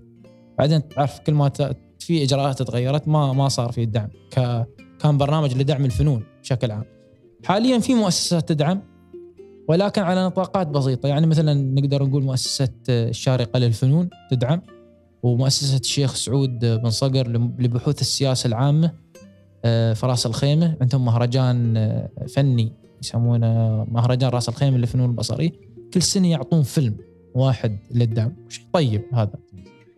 [0.59, 1.51] بعدين تعرف كل ما
[1.99, 4.67] في إجراءات تغيرت ما ما صار في الدعم ك
[5.01, 6.85] كان برنامج لدعم الفنون بشكل عام.
[7.45, 8.83] حاليا في مؤسسات تدعم
[9.69, 11.07] ولكن على نطاقات بسيطة.
[11.07, 14.63] يعني مثلا نقدر نقول مؤسسة الشارقة للفنون تدعم
[15.23, 17.29] ومؤسسة الشيخ سعود بن صقر
[17.59, 18.93] لبحوث السياسة العامة
[19.65, 22.73] آه، في راس الخيمة عندهم مهرجان آه، فني.
[23.03, 25.51] يسمونه مهرجان راس الخيمه للفنون البصريه
[25.95, 26.97] كل سنة يعطون فيلم
[27.35, 28.33] واحد للدعم.
[28.49, 29.35] شيء طيب هذا؟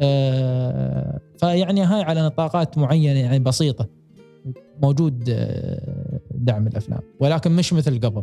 [0.00, 3.88] آه، فيعني هاي على نطاقات معينة يعني بسيطة.
[4.82, 7.00] موجود آه، دعم الأفلام.
[7.20, 8.22] ولكن مش مثل قبل.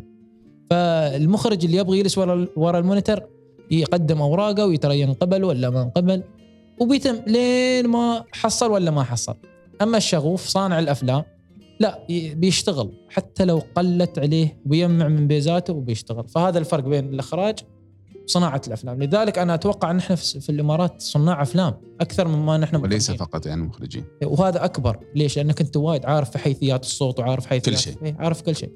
[0.70, 3.24] فالمخرج اللي يبغى يجلس ورا ورا المونيتر
[3.72, 6.24] يقدم أوراقه ويترى ينقبل ولا ما انقبل
[6.80, 9.36] وبيتم لين ما حصل ولا ما حصل.
[9.82, 11.24] أما الشغوف صانع الأفلام
[11.82, 12.92] لا بيشتغل.
[13.10, 16.28] حتى لو قلت عليه وبيجمع من بيزاته وبيشتغل.
[16.28, 17.60] فهذا الفرق بين الإخراج
[18.24, 19.04] وصناعة الأفلام.
[19.04, 23.26] لذلك أنا أتوقع إن إحنا في في الإمارات صناع أفلام أكثر مما نحن وليس مخرجين.
[23.26, 24.04] فقط يعني مخرجين.
[24.24, 25.00] وهذا أكبر.
[25.16, 27.96] ليش؟ لأنك أنت وايد عارف في حيثيات الصوت وعارف حيثيات كل شيء.
[28.04, 28.72] إيه، عارف كل شيء.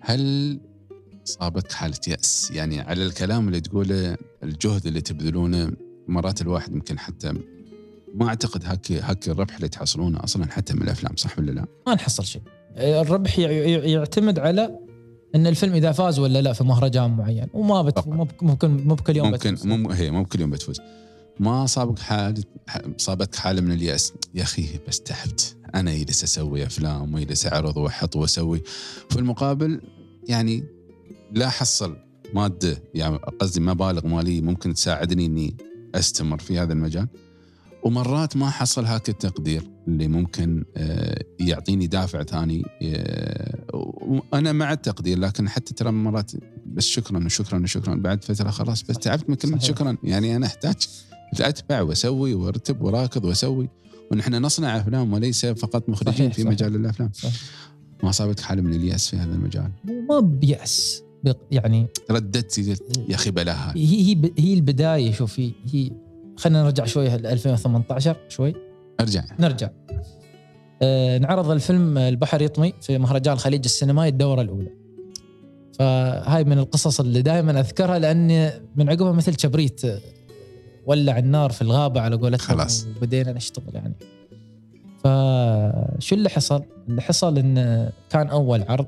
[0.00, 0.60] هل
[1.24, 5.72] صابتك حالة يأس؟ يعني على الكلام اللي تقوله الجهد اللي تبذلونه
[6.08, 7.32] مرات الواحد يمكن حتى
[8.14, 11.94] ما أعتقد هاك هاك الربح اللي تحصلونه أصلا حتى من الأفلام صح ولا لا؟ ما
[11.94, 12.42] نحصل شيء.
[12.76, 14.78] الربح يعتمد على
[15.34, 18.08] إن الفيلم إذا فاز ولا لا في مهرجان معين وما بت...
[18.42, 19.66] ممكن مو بكل يوم ممكن بتفوز.
[19.66, 20.80] مو هي مو بكل يوم بتفوز.
[21.40, 24.12] ما صابك حالة ح- صابتك حالة من اليأس.
[24.34, 25.56] يا أخي بس تعبت.
[25.74, 28.62] أنا يجلس أسوي أفلام ويجلس أعرض وأحط وأسوي.
[29.10, 29.80] في المقابل
[30.28, 30.64] يعني
[31.32, 31.96] لا حصل
[32.34, 35.56] مادة يعني قصدي مبالغ مالية ممكن تساعدني إني
[35.94, 37.08] أستمر في هذا المجال.
[37.84, 43.64] ومرات ما حصل هاك التقدير اللي ممكن آه، يعطيني دافع ثاني آه،
[44.32, 46.32] وأنا مع التقدير لكن حتى ترى مرات
[46.66, 49.58] بس شكرا وشكرا وشكرا بعد فترة خلاص بس تعبت من كلمة.
[49.58, 50.76] شكرا يعني أنا أحتاج
[51.40, 53.68] أتبع وأسوي وأرتب وراكض وأسوي
[54.12, 56.52] ونحن نصنع أفلام وليس فقط مخرجين صحيح، في صحيح.
[56.52, 57.34] مجال الأفلام صحيح.
[58.02, 59.70] ما صابتك حالة من اليأس في هذا المجال
[60.08, 61.02] ما بيأس
[61.50, 62.58] يعني رددت
[63.08, 65.90] يا أخي بلاها هي هي هي البداية شوف هي, هي
[66.36, 68.54] خلينا نرجع شوي ل 2018 شوي.
[69.00, 69.24] أرجع.
[69.38, 69.68] نرجع.
[70.82, 74.70] آه نعرض الفيلم البحر يطمي في مهرجان الخليج السينمائي الدورة الأولى.
[75.78, 80.00] فهاي من القصص اللي دائما أذكرها لأني من عقبها مثل كبريت آه،
[80.86, 82.86] ولع النار في الغابة على قولتهم خلاص.
[82.96, 83.94] وبدينا نشتغل يعني.
[85.04, 88.86] فشو اللي حصل؟ اللي حصل إن كان أول عرض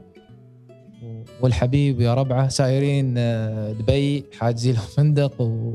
[1.42, 5.74] والحبيب يا ربعة سايرين آه، دبي حاجزين لهم فندق و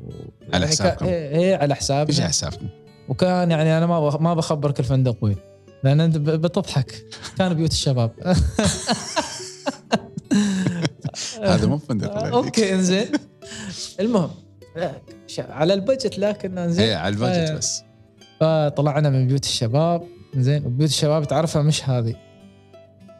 [0.53, 1.05] على حسابكم.
[1.05, 2.09] كا- إيه على حسابنا.
[2.09, 2.67] إيش حسابكم؟
[3.09, 5.35] وكان يعني أنا ما ما بخبرك الفندق وين
[5.83, 7.05] لأن أنت بتضحك.
[7.37, 8.11] كان بيوت الشباب.
[11.43, 12.17] هذا مو فندق.
[12.33, 13.05] okay إنزين.
[13.99, 14.29] المهم
[15.39, 16.85] على ال budget لكن إنزين.
[16.85, 17.83] إيه على ال budget بس.
[18.39, 20.03] فطلعنا من بيوت الشباب.
[20.37, 22.15] زين وبيوت الشباب تعرفها مش هذه.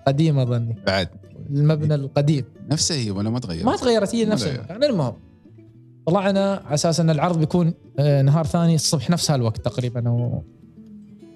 [0.07, 0.75] قديمة ظني.
[0.87, 1.07] بعد.
[1.49, 2.45] المبنى القديم.
[2.71, 4.59] نفسه هي ولا ما تغير؟ ما تغيرت هي ما نفس تغيرت.
[4.71, 5.13] المكان المهم
[6.05, 10.09] طلعنا على أساس أن العرض بيكون آه، نهار ثاني الصبح نفس هالوقت تقريبا.
[10.09, 10.43] و-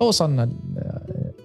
[0.01, 0.51] وصلنا ال-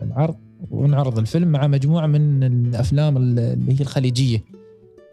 [0.02, 0.36] العرض
[0.70, 4.44] ونعرض الفيلم مع مجموعة من الأفلام اللي هي الخليجية.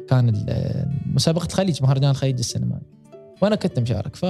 [0.10, 2.82] كان ال- مسابقة الخليج مهرجان الخليج السينمائي
[3.42, 4.16] وأنا كنت مشارك.
[4.16, 4.26] ف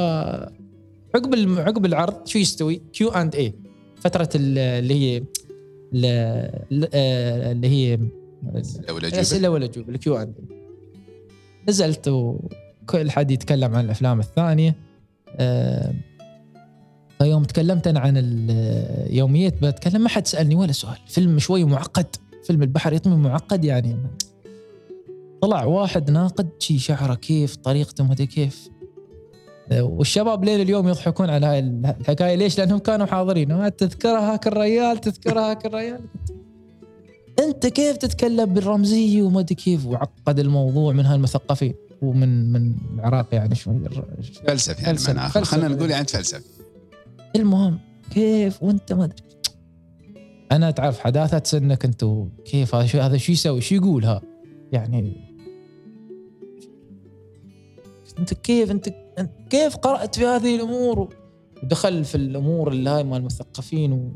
[1.16, 3.53] عقب عقب العرض شو يستوي؟ Q and A
[3.95, 5.26] فترة ال- اللي هي ال-
[6.72, 7.99] ال- آه، اللي هي
[8.43, 9.07] لو الأجوبة.
[9.07, 10.36] الاسئله والاجوبه ال Q and
[11.69, 14.75] نزلت وكل حد يتكلم عن الأفلام الثانية.
[15.37, 15.93] آه،
[17.19, 20.97] فيوم تكلمت أنا عن ال- يوميات بتكلم ما حد سألني ولا سؤال.
[21.07, 22.15] فيلم شوي معقد.
[22.43, 23.97] فيلم البحر يطمي معقد يعني.
[25.41, 28.69] طلع واحد ناقد شي شعره كيف طريقته مدري كيف.
[29.71, 32.35] آه، والشباب لين اليوم يضحكون على هاي الحكاية.
[32.35, 33.51] ليش؟ لأنهم كانوا حاضرين.
[33.51, 36.01] "آه، تذكرها هاك الريال تذكرها هاك الريال.
[37.39, 41.73] أنت كيف تتكلم بالرمزية وما أدري كيف؟ وعقد الموضوع من هالمثقفين.
[42.01, 43.79] ومن من العراق يعني شوي.
[44.47, 45.41] فلسفي يعني فلسفة.
[45.41, 46.43] خلينا نقول يعني فلسفي.
[47.36, 47.79] المهم
[48.11, 49.23] كيف وأنت ما أدري.
[50.51, 52.05] أنا تعرف حداثة سنك أنت
[52.45, 54.21] كيف هذا شو هذا شو يسوي؟ شو يقول ها؟
[54.71, 55.13] يعني
[58.19, 58.89] أنت كيف أنت
[59.49, 61.15] كيف قرأت في هذه الأمور؟
[61.63, 64.11] ودخل في الأمور اللي هاي مال المثقفين و...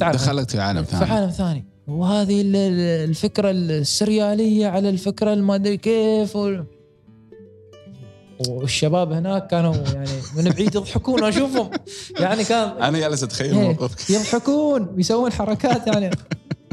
[0.00, 0.16] تعرف.
[0.22, 1.10] دخلت في عالم في ثاني.
[1.12, 1.64] عالم ثاني.
[1.86, 6.56] وهذه ال- ال- الفكرة السريالية على الفكرة ما أدري كيف و...
[8.48, 11.70] والشباب هناك كانوا يعني من بعيد يضحكون أشوفهم.
[12.20, 13.62] يعني كان أنا جالس أتخيل إيه.
[13.68, 16.10] موقفك يضحكون ويسوون حركات يعني.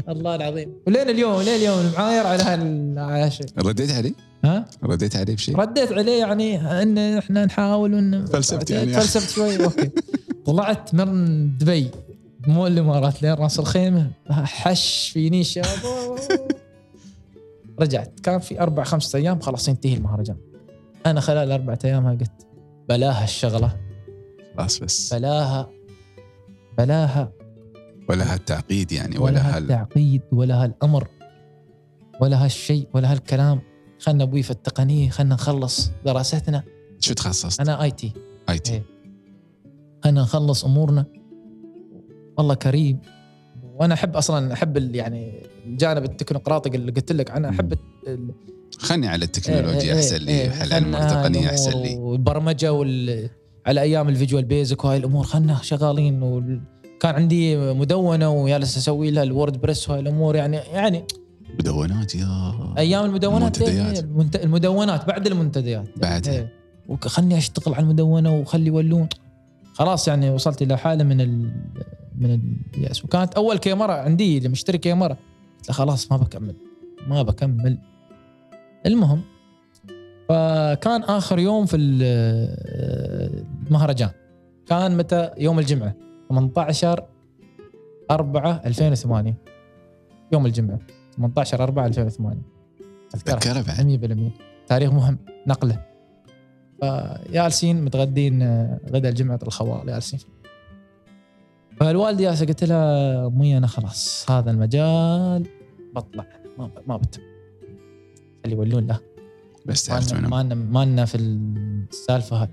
[0.08, 0.72] الله العظيم.
[0.86, 3.46] ولين اليوم لين اليوم المعاير على هال على هالشيء.
[3.58, 4.12] رديت عليه؟
[4.44, 8.92] ها؟ رديت عليه بشيء؟ رديت عليه يعني إن إحنا نحاول ان فلسفت يعني.
[8.92, 9.90] فلسفت شوي أوكي.
[10.46, 11.90] طلعت من دبي.
[12.46, 14.10] مو الامارات لين راس الخيمة.
[14.30, 15.78] حش فيني الشباب
[17.80, 18.20] رجعت.
[18.20, 20.36] كان في أربع خمسة أيام خلاص ينتهي المهرجان.
[21.06, 22.46] أنا خلال أربعة أيام قلت
[22.88, 23.76] بلاها الشغلة.
[24.56, 25.14] خلاص بس.
[25.14, 25.70] بلاها.
[26.78, 27.32] بلاها.
[28.08, 31.08] ولا هالتعقيد يعني ولا ولا هال هالتعقيد ولا هالأمر
[32.20, 33.60] ولا هالشيء ولا هالكلام.
[34.00, 36.62] خلنا أبوي في التقنية خلنا نخلص دراستنا.
[37.00, 38.12] شو تخصصت؟ أنا IT.
[38.48, 38.72] IT.
[38.72, 38.82] إيه.
[40.04, 41.04] خلنا نخلص أمورنا.
[42.36, 42.98] والله كريم.
[43.76, 47.74] وأنا أحب أصلا أحب يعني الجانب التكنقراطي اللي قلت لك عنه أحب
[48.78, 51.96] خلني على التكنولوجيا إيه، أحسن إيه، لي إيه، حل علم خلنا التقنيه أحسن لي.
[51.96, 53.28] والبرمجه وال
[53.66, 56.60] على أيام ال Visual Basic وهاي الأمور خلنا شغالين وال...
[57.00, 61.04] كان عندي مدونة وجالس أسوي لها ال WordPress وهاي الأمور يعني يعني
[61.60, 63.94] مدونات يا أيام المدونات المنتديات.
[63.96, 65.88] إيه، المنت- المدونات بعد المنتديات.
[65.96, 66.48] بعدها.
[66.88, 69.08] وخلني أشتغل على المدونة وخلي يولون.
[69.76, 71.50] خلاص يعني وصلت إلى حالة من ال
[72.18, 72.40] من
[72.76, 75.16] الياس وكانت أول كاميرا عندي اللي مشتري كاميرا.
[75.58, 76.54] قلت له خلاص ما بكمل.
[77.08, 77.78] ما بكمل.
[78.86, 79.20] المهم
[80.28, 82.02] فكان آخر يوم في ال-
[83.66, 84.10] المهرجان
[84.68, 85.94] كان متى؟ يوم الجمعة.
[86.28, 87.04] 18
[88.10, 89.34] 4 2008
[90.32, 90.78] يوم الجمعة.
[91.16, 92.40] 18 4 2008
[93.14, 93.38] أذكرها.
[93.38, 93.86] تذكره بعد.
[93.86, 94.30] 100%
[94.66, 95.18] تاريخ مهم.
[95.46, 95.84] نقله.
[96.80, 100.20] فجالسين متغدين آه، غدا الجمعة الخوال جالسين
[101.80, 105.46] فالوالدة جالسة قلت لها امي أنا خلاص هذا المجال
[105.94, 106.26] بطلع
[106.58, 107.22] ما ما بتم.
[108.44, 109.00] اللي يولون له
[109.66, 112.48] بس ما لنا- ما لنا في السالفة هاي.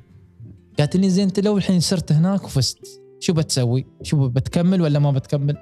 [0.80, 5.12] قالت لي زين انت لو الحين صرت هناك وفزت شو بتسوي؟ شو بتكمل ولا ما
[5.12, 5.58] بتكمل؟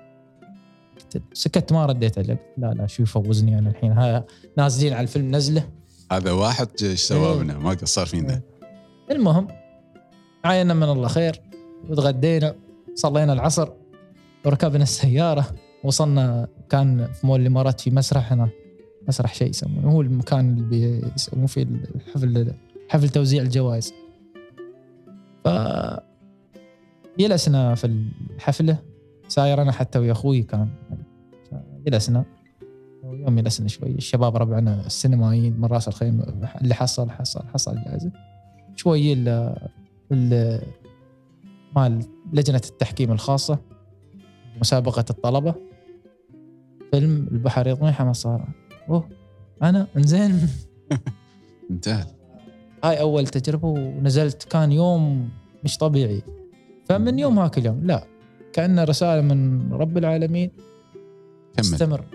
[1.33, 4.25] سكت ما رديت عليه لا لا شو يفوزني أنا الحين؟ ها
[4.57, 5.69] نازلين على الفيلم نزله.
[6.11, 7.43] هذا واحد إيش سوى إيه.
[7.43, 8.41] ما قصر فينا.
[9.11, 9.47] المهم
[10.43, 11.41] عاينا من الله خير
[11.89, 12.55] وتغدينا
[12.95, 13.69] صلينا العصر
[14.45, 15.45] وركبنا السيارة
[15.83, 18.49] وصلنا كان في مول الإمارات في مسرح هنا
[19.07, 22.53] مسرح شيء يسمونه هو المكان اللي بيسوون فيه الحفل
[22.89, 23.93] حفل توزيع الجوائز.
[25.43, 25.47] ف
[27.19, 27.87] جلسنا في
[28.35, 28.77] الحفلة
[29.27, 30.67] ساير أنا حتى ويا أخوي كان
[31.87, 32.25] جلسنا
[33.03, 38.11] يوم جلسنا شوي الشباب ربعنا السينمائيين من راس الخيمة اللي حصل حصل حصل جائزة.
[38.75, 39.55] شوي ال
[40.11, 40.61] ال
[41.75, 43.59] مال لجنة التحكيم الخاصة
[44.61, 45.55] مسابقة الطلبة.
[46.91, 48.47] فيلم البحر يطمي حمى صار.
[48.89, 49.09] أوه
[49.63, 50.39] أنا؟ إنزين.
[51.71, 52.05] انتهى.
[52.83, 55.29] هاي أول تجربة ونزلت كان يوم
[55.63, 56.21] مش طبيعي.
[56.85, 58.07] فمن يوم هاك اليوم لا.
[58.53, 60.51] كأنه رسالة من رب العالمين.
[61.57, 61.65] كمل.
[61.65, 62.05] استمر.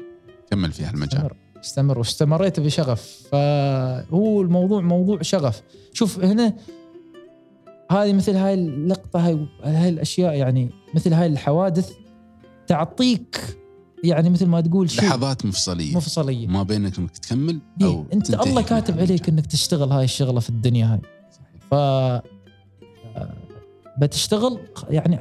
[0.51, 1.19] كمل في هالمجال.
[1.19, 1.37] استمر.
[1.67, 3.23] استمر واستمريت بشغف.
[3.31, 5.63] فهو الموضوع موضوع شغف.
[5.93, 6.55] شوف هنا
[7.91, 11.93] هذه مثل هاي اللقطة هاي هاي الأشياء يعني مثل هاي الحوادث
[12.67, 13.57] تعطيك
[14.05, 15.97] يعني مثل ما تقول شيء لحظات مفصلية.
[15.97, 16.47] مفصلية.
[16.47, 19.01] ما بينك إنك تكمل إيه، أو أنت الله كاتب.
[19.01, 21.01] عليك إنك تشتغل هاي الشغلة في الدنيا هاي.
[21.71, 22.23] ف آه،
[23.99, 24.59] بتشتغل
[24.91, 25.19] يعني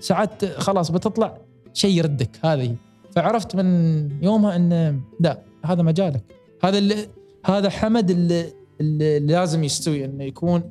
[0.00, 1.38] ساعات خلاص بتطلع
[1.74, 2.76] شيء يردك هذه.
[3.14, 6.22] فعرفت من يومها إن لا هذا مجالك.
[6.64, 7.08] هذا اللي
[7.44, 10.62] هذا حمد اللي اللي لازم يستوي إنه يكون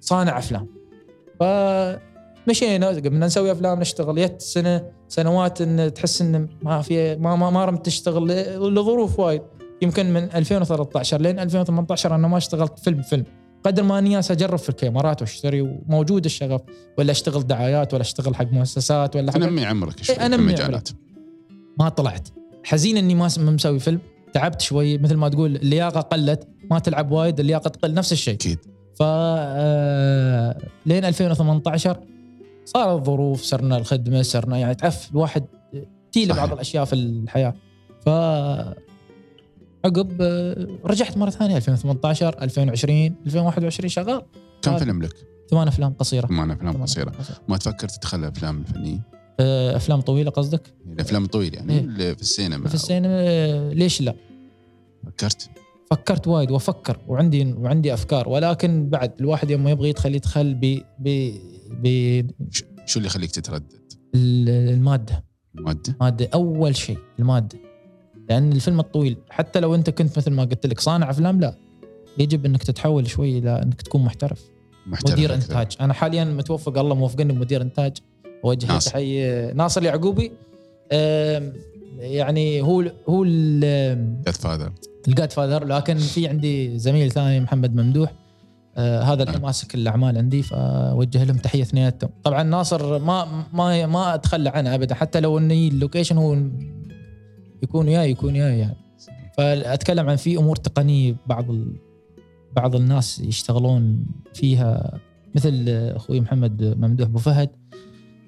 [0.00, 0.68] صانع أفلام.
[1.40, 4.18] فمشينا قمنا نسوي أفلام نشتغل.
[4.18, 8.26] يت سنة سنوات إن تحس إن ما في ما ما, ما رمت تشتغل
[8.74, 9.42] لظروف وايد.
[9.82, 13.24] يمكن من 2013 لين 2018 أنا ما اشتغلت فيلم فيلم.
[13.64, 16.60] قدر ما أني أجرب في الكاميرات وأشتري وموجود الشغف
[16.98, 20.88] ولا أشتغل دعايات ولا أشتغل حق مؤسسات ولا حق تنمي عمرك شوي إيه، أنمي المجالات.
[21.78, 22.28] ما طلعت.
[22.66, 24.00] حزين إني ما مسوي فيلم
[24.32, 28.58] تعبت شوي مثل ما تقول اللياقة قلت ما تلعب وايد اللياقة تقل نفس الشيء أكيد
[28.94, 32.00] ف آه، لين 2018
[32.64, 35.44] صارت ظروف صرنا الخدمة صرنا يعني تعرف الواحد
[36.12, 36.36] تيله.
[36.36, 37.54] بعض الأشياء في الحياة
[38.04, 38.08] ف
[39.84, 44.22] عقب آه، رجعت مرة ثانية 2018 2020 2021 شغال
[44.62, 44.78] كم آه.
[44.78, 45.14] فيلم لك؟
[45.50, 47.12] ثمان أفلام قصيرة ثمان أفلام قصيرة.
[47.48, 52.12] ما تفكر تدخل أفلام الفنيه؟ آه، أفلام طويلة قصدك؟ الافلام الطويله يعني إيه.
[52.12, 54.14] في السينما في السينما آه، ليش لا؟
[55.06, 55.50] فكرت؟
[55.90, 61.32] فكرت وايد وأفكر وعندي وعندي أفكار ولكن بعد الواحد يوم يبغى يدخل يدخل ب ب
[61.70, 62.26] ب
[62.86, 65.24] شو اللي يخليك تتردد؟ المادة
[65.58, 67.58] المادة؟ مادة أول شيء المادة
[68.30, 71.54] لأن الفيلم الطويل حتى لو أنت كنت مثل ما قلت لك صانع أفلام لا
[72.18, 74.50] يجب إنك تتحول شوي إلى إنك تكون محترف
[74.86, 75.52] محترف مدير أكثر.
[75.52, 77.96] إنتاج أنا حاليا متوفق الله موفقني بمدير إنتاج
[78.44, 78.78] اوجه له.
[78.78, 80.32] تحيه ناصر اليعقوبي
[80.92, 81.52] أم،
[81.98, 83.24] يعني هو هو
[84.28, 84.70] the godfather.
[85.08, 88.12] ال godfather لكن في عندي زميل ثاني محمد ممدوح
[88.76, 89.46] آه هذا الحين نعم.
[89.46, 94.94] ماسك الأعمال عندي فأوجه لهم تحية اثنيناتهم طبعا ناصر ما ما ما أتخلى عنه ابدا
[94.94, 96.36] حتى لو اني ال location هو
[97.62, 98.76] يكون وياي يكون وياي يعني
[99.38, 101.76] فأتكلم عن في أمور تقنية بعض ال...
[102.56, 105.00] بعض الناس يشتغلون فيها
[105.34, 107.50] مثل أخوي محمد ممدوح أبو فهد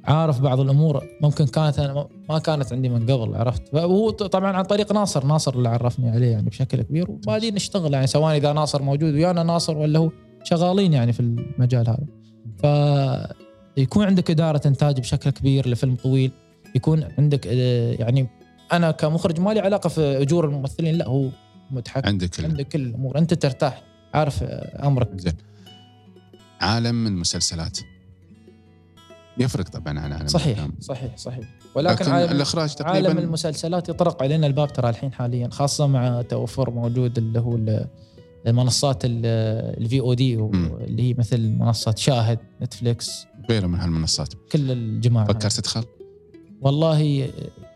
[0.09, 1.05] عارف بعض الأمور.
[1.23, 5.27] ممكن كانت أنا ما كانت عندي من قبل عرفت؟ وهو طبعا عن طريق ناصر.
[5.27, 7.11] ناصر اللي عرفني عليه يعني بشكل كبير.
[7.11, 10.11] وبعدين نشتغل يعني سواء إذا ناصر موجود ويانا ناصر ولا هو
[10.45, 12.07] شغالين يعني في المجال هذا.
[13.77, 16.33] فيكون عندك إدارة إنتاج بشكل كبير لفيلم طويل.
[16.75, 18.29] يكون عندك آه، يعني
[18.73, 21.29] أنا كمخرج ما لي علاقة في أجور الممثلين لا هو
[21.71, 22.09] متحكم.
[22.09, 23.19] عندك ال- عندك كل الأمور.
[23.19, 23.83] أنت ترتاح
[24.15, 25.21] عارف آه، أمرك.
[25.21, 25.33] زين.
[26.61, 27.79] عالم المسلسلات.
[29.39, 30.75] يفرق طبعا عن عالم صحيح الأفلام.
[30.81, 35.49] صحيح صحيح ولكن لكن عالم الإخراج عالم تقريبا المسلسلات يطرق علينا الباب ترى الحين حاليا
[35.49, 37.87] خاصة مع توفر موجود اللي هو ال-
[38.47, 40.35] المنصات الفي أو دي.
[40.35, 45.27] اللي هي مثل منصة شاهد نتفليكس غيره من هالمنصات كل الجماعة.
[45.27, 45.85] فكرت تدخل؟
[46.61, 47.29] والله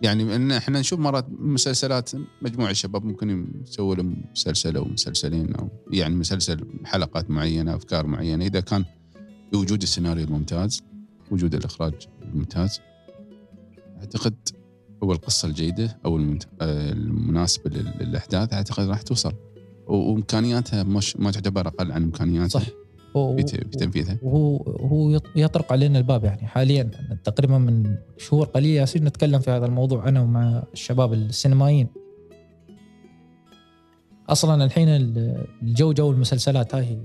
[0.02, 2.10] يعني إن إحنا نشوف مرات مسلسلات
[2.42, 8.44] مجموعة شباب ممكن يسووا لهم مسلسل أو مسلسلين أو يعني مسلسل حلقات معينة أفكار معينة
[8.46, 8.84] إذا كان
[9.52, 10.82] بوجود السيناريو الممتاز
[11.32, 12.80] وجود الإخراج الممتاز.
[14.00, 14.34] أعتقد
[15.02, 19.32] أو القصة الجيدة أو المنت- آه، المناسبة لل- للأحداث أعتقد راح توصل.
[19.86, 22.62] و- وإمكانياتها مش ما تعتبر أقل عن إمكانياتها صح.
[23.14, 23.42] في
[23.78, 26.90] تنفيذها وهو هو يط- يطرق علينا الباب يعني حاليا.
[27.24, 31.88] تقريبا من شهور قليلة ياسين نتكلم في هذا الموضوع أنا ومع الشباب السينمائيين.
[34.28, 36.98] أصلا الحين ال- الجو جو المسلسلات هاي هي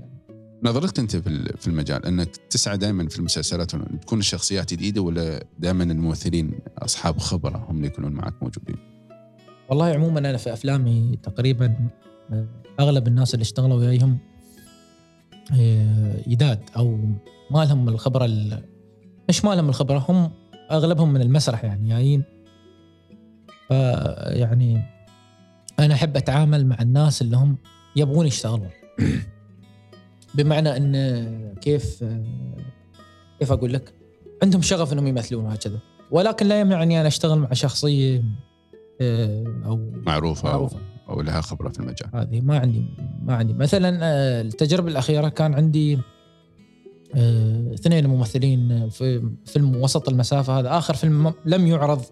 [0.62, 5.44] نظرتك أنت في ال- في المجال أنك تسعى دائما في المسلسلات تكون الشخصيات جديدة ولا
[5.58, 8.76] دائما الممثلين أصحاب خبرة هم اللي يكونون معك موجودين؟
[9.68, 11.88] والله عموما أنا في أفلامي تقريبا
[12.32, 12.46] آه،
[12.80, 14.18] أغلب الناس اللي اشتغلوا وياهم
[15.60, 16.98] آه، جداد أو
[17.50, 18.64] ما لهم الخبرة ال-
[19.28, 20.30] مش ما لهم الخبرة هم
[20.70, 22.24] أغلبهم من المسرح يعني جايين
[23.70, 24.82] يعني
[25.78, 27.56] أنا أحب أتعامل مع الناس اللي هم
[27.96, 28.70] يبغون يشتغلون
[30.34, 32.04] بمعنى إن كيف
[33.38, 33.94] كيف أقول لك؟
[34.42, 35.78] عندهم شغف إنهم يمثلون وهكذا
[36.10, 38.24] ولكن لا يمنعني أنا أشتغل مع شخصية
[39.00, 40.78] آه، أو معروفة, معروفة.
[41.08, 42.10] أو, أو لها خبرة في المجال.
[42.14, 42.84] هذه ما عندي
[43.22, 43.52] ما عندي.
[43.52, 45.98] مثلا آه، التجربة الأخيرة كان عندي
[47.14, 50.78] آه، اثنين ممثلين في فيلم وسط المسافة هذا.
[50.78, 52.02] آخر فيلم لم يعرض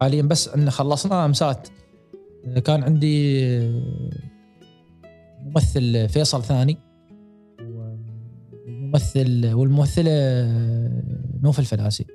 [0.00, 1.68] حاليا بس إن خلصناه امسات
[2.64, 3.58] كان عندي
[5.44, 6.87] ممثل فيصل ثاني.
[8.88, 11.02] والممثل والممثلة آه،
[11.42, 12.06] نوف الفلاسي.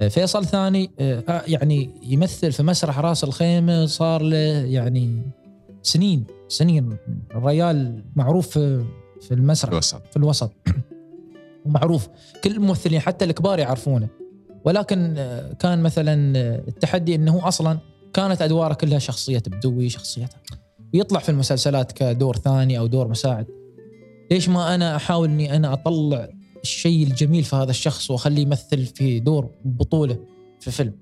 [0.00, 4.36] آه، فيصل ثاني آه، يعني يمثل في مسرح راس الخيمة صار له
[4.66, 5.22] يعني
[5.82, 6.96] سنين سنين
[7.34, 8.84] الريال معروف في
[9.20, 10.02] في المسرح الوسط.
[10.10, 10.52] في الوسط.
[11.66, 12.08] ومعروف.
[12.44, 14.08] كل الممثلين حتى الكبار يعرفونه.
[14.64, 15.14] ولكن
[15.58, 16.36] كان مثلا
[16.68, 17.78] التحدي إنه أصلا
[18.12, 20.36] كانت أدواره كلها شخصية بدوي شخصيته
[20.94, 23.59] ويطلع في المسلسلات كدور ثاني أو دور مساعد.
[24.30, 26.28] ليش ما أنا أحاول إني أنا أطلع
[26.62, 30.18] الشيء الجميل في هذا الشخص وأخليه يمثل في دور بطولة
[30.60, 30.92] في فيلم؟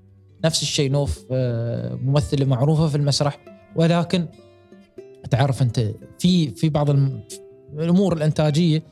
[0.45, 3.39] نفس الشيء نوف آه، ممثلة معروفة في المسرح.
[3.75, 4.25] ولكن
[5.29, 6.89] تعرف أنت في في بعض.
[7.79, 8.83] الأمور الإنتاجية.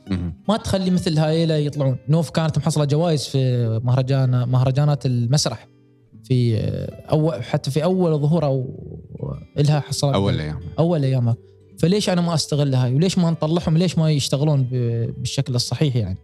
[0.48, 1.96] ما تخلي مثل هايله يطلعون.
[2.08, 5.68] نوف كانت محصلة جوائز في مهرجان مهرجانات المسرح.
[6.24, 6.58] في
[7.10, 8.76] اول حتى في أول ظهور أو
[9.56, 10.14] لها حصلت.
[10.14, 11.36] أول أيام أول أيامها.
[11.78, 14.62] فليش أنا ما استغلها هاي؟ وليش ما نطلعهم؟ ليش ما يشتغلون
[15.18, 16.18] بالشكل الصحيح يعني؟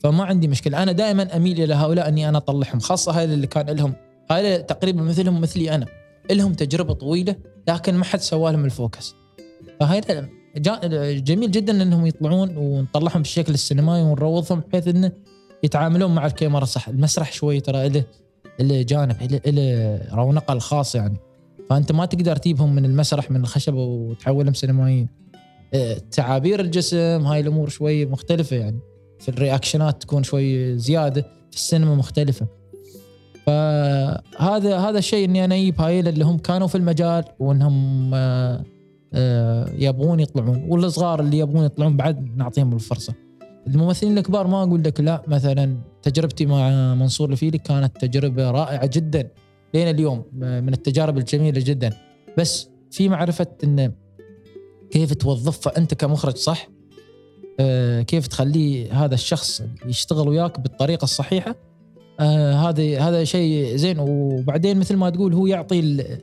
[0.00, 0.82] فما عندي مشكلة.
[0.82, 3.94] أنا دائما أميل إلى هؤلاء إني أنا أطلعهم خاصة هاي اللي كان لهم
[4.30, 5.86] هاي تقريبا مثلهم مثلي أنا.
[6.30, 7.36] لهم تجربة طويلة
[7.68, 9.14] لكن ما حد سوى لهم ال focus.
[9.80, 10.00] فهاي
[11.20, 15.12] جميل جدا إنهم يطلعون ونطلعهم بالشكل السينمائي ونروضهم بحيث إنه
[15.62, 16.88] يتعاملون مع الكاميرا صح.
[16.88, 18.04] المسرح شوي ترى له
[18.60, 21.16] له جانب له رونقه الخاص يعني.
[21.72, 25.08] فأنت ما تقدر تجيبهم من المسرح من الخشب وتحولهم سينمائيين.
[25.74, 28.78] آه، تعابير الجسم هاي الأمور شوي مختلفة يعني.
[29.18, 32.46] في ال reaction ات تكون شوي زيادة في السينما مختلفة.
[33.46, 38.64] فهذا هذا الشيء إني أنا أجيب هاي اللي هم كانوا في المجال وإنهم آه،
[39.14, 40.66] آه، يبغون يطلعون.
[40.68, 43.14] والصغار اللي يبغون يطلعون بعد نعطيهم الفرصة.
[43.66, 49.28] الممثلين الكبار ما أقول لك لا مثلا تجربتي مع منصور الفيلي كانت تجربة رائعة جدا.
[49.74, 51.92] لين اليوم من التجارب الجميلة جدا.
[52.38, 53.92] بس في معرفة إن
[54.90, 56.68] كيف توظفه أنت كمخرج صح؟
[57.60, 61.54] آه، كيف تخليه هذا الشخص يشتغل وياك بالطريقة الصحيحة؟
[62.20, 63.96] آه، هذا هذا شيء زين.
[63.98, 66.18] وبعدين مثل ما تقول هو يعطي ال-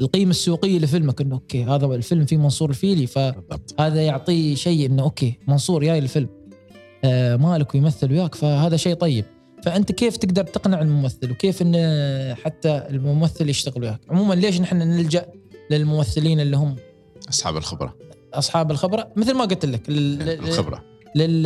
[0.00, 5.38] القيمة السوقية لفيلمك إنه okay هذا الفيلم فيه منصور الفيلي فهذا يعطيه شيء إنه okay
[5.48, 6.28] منصور جاي الفيلم.
[7.04, 9.24] آه، مالك ويمثل وياك فهذا شيء طيب.
[9.62, 11.74] فأنت كيف تقدر تقنع الممثل؟ وكيف إن
[12.34, 15.26] حتى الممثل يشتغل وياك؟ عموما ليش نحن نلجأ
[15.70, 16.76] للممثلين اللي هم
[17.28, 17.96] أصحاب الخبرة.
[18.34, 20.18] أصحاب الخبرة؟ مثل ما قلت لك لل...
[20.18, 20.30] لل...
[20.30, 20.84] الخبرة.
[21.14, 21.42] لل...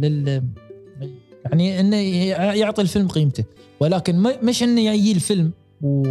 [0.00, 0.42] لل...
[1.44, 1.96] يعني إنه
[2.56, 3.44] يعطي الفيلم قيمته.
[3.80, 6.02] ولكن مش إنه يجي الفيلم و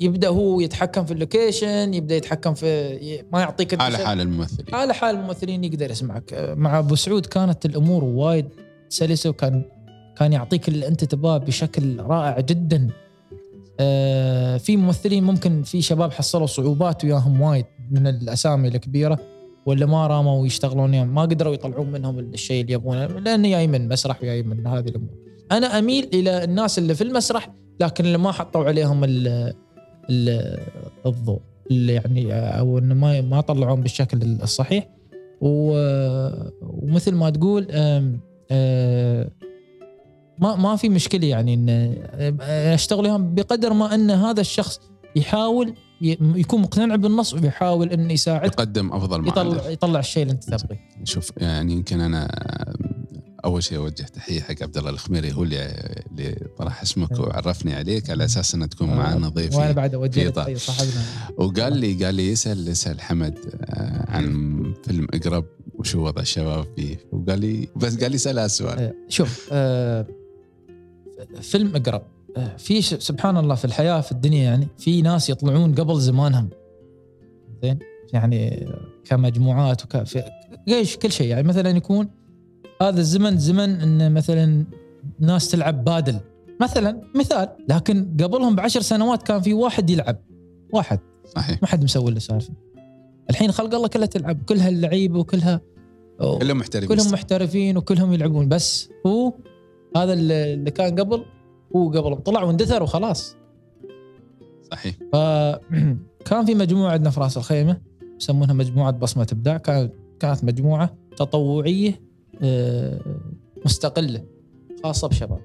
[0.00, 3.96] يبدأ هو يتحكم في اللوكيشن يبدأ يتحكم في ما يعطيك شيء.
[3.96, 4.74] حال الممثلين.
[4.74, 6.54] على حال الممثلين يقدر يسمعك.
[6.56, 8.48] مع أبو سعود كانت الأمور وايد
[8.90, 9.64] سلسة وكان
[10.16, 12.88] كان يعطيك اللي أنت تباه بشكل رائع جدا
[13.80, 19.18] آه، في ممثلين ممكن في شباب حصلوا صعوبات وياهم وايد من الأسامي الكبيرة
[19.66, 23.88] ولا ما راموا يشتغلون يعني ما قدروا يطلعون منهم الشيء اللي يبغونه لأنه جاي من
[23.88, 25.14] مسرح وجاي من هذه الأمور.
[25.52, 29.28] أنا أميل إلى الناس اللي في المسرح لكن اللي ما حطوا عليهم ال
[30.10, 30.58] ال
[31.06, 34.88] الضوء اللي يعني أو إنه ما ما طلعوهم بالشكل الصحيح
[35.40, 37.66] ومثل ما تقول
[40.38, 44.80] ما ما في مشكلة يعني إن آه، أشتغل وياهم بقدر ما إن هذا الشخص
[45.16, 45.74] يحاول
[46.20, 49.70] يكون مقتنع بالنص ويحاول انه يساعدك يقدم أفضل ما يطلع عنده.
[49.70, 50.88] يطلع الشيء اللي أنت تبغيه.
[51.04, 52.28] شوف يعني يمكن أنا
[53.44, 58.10] أول شيء أوجه تحية حق عبد الله الخميري هو اللي اللي طرح اسمك وعرفني عليك
[58.10, 60.28] على أساس انه تكون معنا ضيفي وأنا بعد أوجه.
[60.28, 61.04] تحية صاحبنا.
[61.36, 66.96] وقال لي قال لي اسال اسال حمد آه، عن فيلم أقرب وشو وضع الشباب فيه.
[67.12, 70.06] وقال لي بس قال لي سأل هالسؤال آه، شوف آه،
[71.40, 72.02] فيلم أقرب
[72.36, 76.48] آه، في سبحان الله في الحياة في الدنيا يعني في ناس يطلعون قبل زمانهم.
[77.62, 77.78] زين؟
[78.12, 78.68] يعني
[79.04, 80.04] كمجموعات وك
[80.68, 81.26] إيش كل شيء.
[81.26, 82.08] يعني مثلا يكون
[82.82, 84.64] هذا الزمن زمن ان مثلا
[85.18, 86.20] ناس تلعب بادل.
[86.60, 90.16] مثلا مثال لكن قبلهم بعشر سنوات كان في واحد يلعب.
[90.72, 90.98] واحد.
[91.36, 91.62] صحيح.
[91.62, 92.52] ما حد مسوي له سالفة.
[93.30, 94.42] الحين خلق الله كلها تلعب.
[94.42, 95.60] كلها اللعيبه وكلها
[96.18, 96.88] كلهم محترفين.
[96.88, 98.48] كلهم محترفين وكلهم يلعبون.
[98.48, 99.32] بس هو
[99.96, 101.24] هذا اللي كان قبل
[101.76, 103.36] هو قبل طلع واندثر وخلاص
[104.70, 104.94] صحيح.
[105.12, 107.80] فكان في مجموعة عندنا في راس الخيمة
[108.20, 109.56] يسمونها مجموعة بصمة إبداع.
[109.56, 112.09] كانت كانت مجموعة تطوعية
[113.64, 114.24] مستقلة
[114.84, 115.40] خاصة بشباب.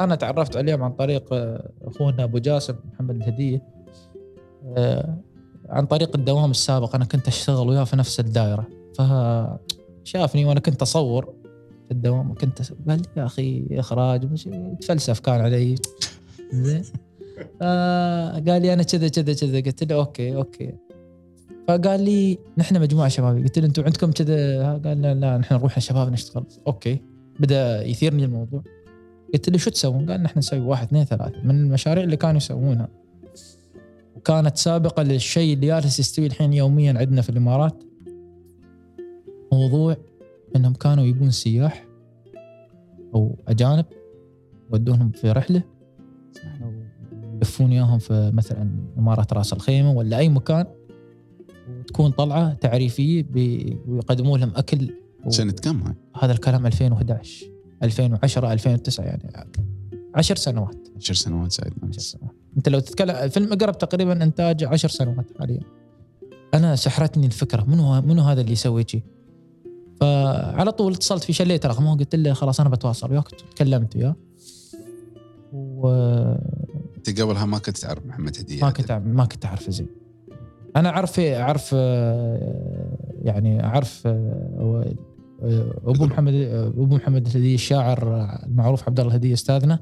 [0.00, 3.62] أنا تعرفت عليهم عن طريق آه، أخونا أبو جاسم محمد الهدية
[4.76, 5.18] آه،
[5.68, 6.94] عن طريق الدوام السابق.
[6.94, 8.66] أنا كنت أشتغل وياه في نفس الدائرة.
[10.04, 11.34] فشافني وأنا كنت أصور
[11.84, 15.74] في الدوام كنت أس- قال يا أخي إخراج مش يتفلسف كان علي.
[16.52, 16.82] زين.
[17.62, 19.60] آه قال لي أنا كذا كذا كذا.
[19.60, 20.74] قلت له okay okay.
[21.68, 25.78] فقال لي نحن مجموعة شباب قلت له أنتم عندكم كذا؟ قال لا لا نحن نروح
[25.78, 26.44] شباب نشتغل.
[26.66, 27.00] okay.
[27.40, 28.62] بدأ يثيرني الموضوع.
[29.34, 31.42] قلت له شو تسوون؟ قال نحن نسوي واحد اثنين ثلاثة.
[31.44, 32.88] من المشاريع اللي كانوا يسوونها
[34.16, 37.84] وكانت سابقة للشيء اللي جالس يستوي الحين يوميا عندنا في الإمارات
[39.52, 39.96] موضوع
[40.56, 41.86] إنهم كانوا يبون سياح
[43.14, 43.84] أو أجانب
[44.70, 45.62] ودونهم في رحلة
[47.34, 50.66] يلفون إياهم في مثلا إمارة راس الخيمة ولا أي مكان.
[51.88, 53.24] وتكون طلعة تعريفية
[53.88, 54.90] ويقدموا لهم أكل.
[55.24, 57.46] و- سنة كم هاي؟ هذا الكلام 2011
[57.82, 59.22] 2010 2009 يعني.
[60.14, 60.88] 10 سنوات.
[60.96, 62.32] 10 سنوات سعيد 10 سنوات.
[62.56, 65.60] أنت لو تتكلم فيلم اقرب تقريبا إنتاج 10 سنوات حاليا.
[66.54, 67.64] أنا سحرتني الفكرة.
[67.64, 69.02] منو منو هذا اللي يسوي شيء؟
[70.00, 73.28] فعلى طول اتصلت في شليت رقمه قلت له خلاص أنا بتواصل وياك.
[73.28, 74.16] تكلمت وياه.
[75.52, 75.88] و
[76.96, 79.88] أنت قبلها ما كنت تعرف محمد هدية؟ ما كنت ما كنت أعرفه زين.
[80.78, 84.94] أنا أعرف أعرف آه، يعني أعرف آه،
[85.42, 86.34] آه، أبو محمد
[86.78, 89.78] أبو محمد الهديه الشاعر المعروف عبد الله الهديه أستاذنا.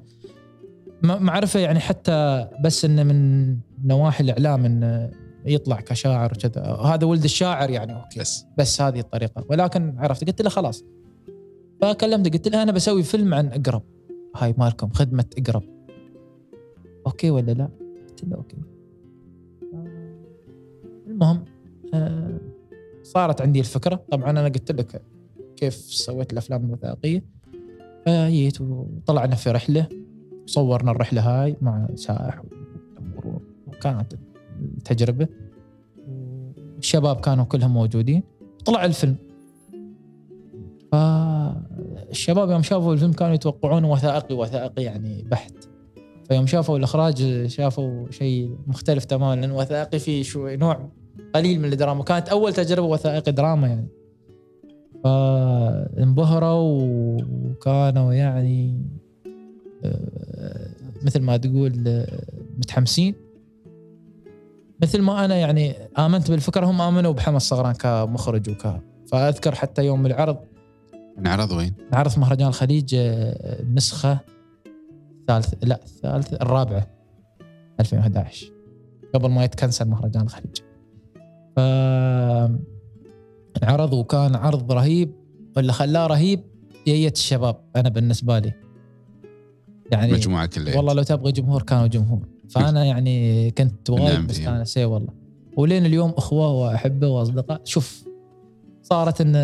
[1.03, 3.49] معرفه يعني حتى بس إنه من
[3.85, 5.11] نواحي الإعلام انه
[5.47, 6.63] يطلع كشاعر وكذا.
[6.63, 8.21] هذا ولد الشاعر يعني okay.
[8.21, 8.47] بس.
[8.59, 9.45] بس هذه الطريقة.
[9.51, 10.85] ولكن عرفت قلت له خلاص.
[11.83, 13.83] فكلمته قلت له أنا بسوي فيلم عن إقرب.
[14.37, 15.63] هاي مالكم خدمة إقرب.
[17.07, 17.69] okay ولا لا؟
[18.09, 18.76] قلت له okay.
[21.17, 21.45] المهم
[21.95, 22.41] آه،
[23.03, 24.05] صارت عندي الفكرة.
[24.11, 25.03] طبعا أنا قلت لك
[25.57, 27.25] كيف سويت الأفلام الوثائقية.
[28.07, 29.89] فجيت وطلعنا في رحلة
[30.47, 32.43] صورنا الرحلة هاي مع سائح
[33.67, 34.15] وكانت
[34.61, 35.29] التجربة.
[36.79, 38.23] الشباب كانوا كلهم موجودين.
[38.65, 39.17] طلع الفيلم.
[40.93, 45.69] فالشباب يوم شافوا الفيلم كانوا يتوقعونه وثائقي وثائقي يعني بحت.
[46.29, 50.89] فيوم شافوا الإخراج شافوا شيء مختلف تماما لأن وثائقي فيه شوي نوع
[51.37, 53.89] قليل من الدراما كانت أول تجربة وثائقي دراما يعني.
[55.05, 56.83] فانبهروا
[57.21, 58.87] وكانوا يعني
[59.85, 60.71] آه،
[61.03, 62.23] مثل ما تقول آه،
[62.59, 63.15] متحمسين.
[64.83, 70.07] مثل ما أنا يعني آمنت بالفكرة هم آمنوا بحمد صغران كمخرج وك فأذكر حتى يوم
[70.07, 70.37] العرض.
[71.19, 74.19] انعرض وين؟ عرض في مهرجان الخليج آه، النسخة
[75.21, 76.87] الثالث لا الثالث الرابعة
[77.81, 78.53] 2011
[79.15, 80.66] قبل ما يتكنسل مهرجان الخليج.
[83.63, 85.13] عرض وكان عرض رهيب
[85.57, 86.41] واللي خلاه رهيب
[86.87, 88.53] جية الشباب أنا بالنسبة لي.
[89.91, 90.77] يعني مجموعة كلها.
[90.77, 92.27] والله لو تبغى جمهور كانوا جمهور.
[92.49, 94.25] فأنا يعني كنت وايد نعم.
[94.25, 95.13] مستانس اي والله.
[95.57, 98.05] ولين اليوم أخوة وأحبة وأصدقاء شوف
[98.83, 99.35] صارت إن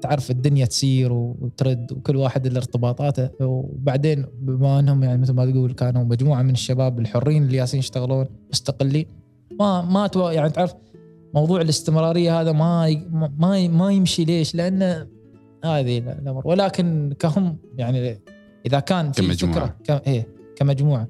[0.00, 5.72] تعرف الدنيا تسير وترد وكل واحد له ارتباطاته وبعدين بما إنهم يعني مثل ما تقول
[5.72, 9.06] كانوا مجموعة من الشباب الحرين اللي جالسين يشتغلون مستقلين.
[9.60, 10.74] ما ما يعني تعرف
[11.36, 13.04] موضوع الاستمرارية هذا ما
[13.38, 14.82] ما ما يمشي ليش؟ لأن
[15.64, 16.42] هذه الأمر.
[16.44, 18.20] ولكن كهم يعني
[18.66, 19.76] إذا كان في كمجموعة.
[19.84, 20.06] فكرة ك...
[20.06, 21.08] إيه كمجموعة.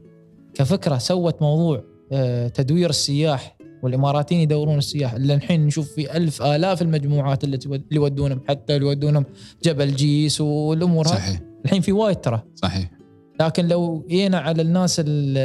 [0.55, 5.12] كفكرة سوت موضوع آه، تدوير السياح والإماراتيين يدورون السياح.
[5.12, 7.59] اللي الحين نشوف في ألف آلاف المجموعات اللي
[7.93, 9.24] يودونهم حتى يودونهم
[9.64, 11.41] جبل جيس والأمور صحيح.
[11.64, 12.43] الحين في وايد ترى.
[12.55, 12.95] صحيح.
[13.41, 15.41] لكن لو جينا على الناس اللي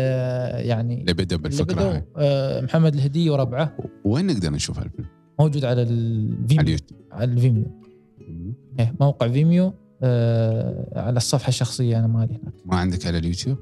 [0.68, 2.04] يعني اللي اللي بالفكرة بدوا هاي.
[2.18, 3.78] آه، محمد الهدي وربعه.
[4.06, 5.08] وين نقدر نشوف هالفيلم؟
[5.40, 7.00] موجود على على ال Vimeo اليوتيوب.
[7.12, 7.66] على ال Vimeo
[8.80, 9.74] إيه موقع Vimeo
[10.04, 12.54] آه، على الصفحة الشخصية أنا مالي هناك.
[12.66, 13.58] ما عندك على اليوتيوب؟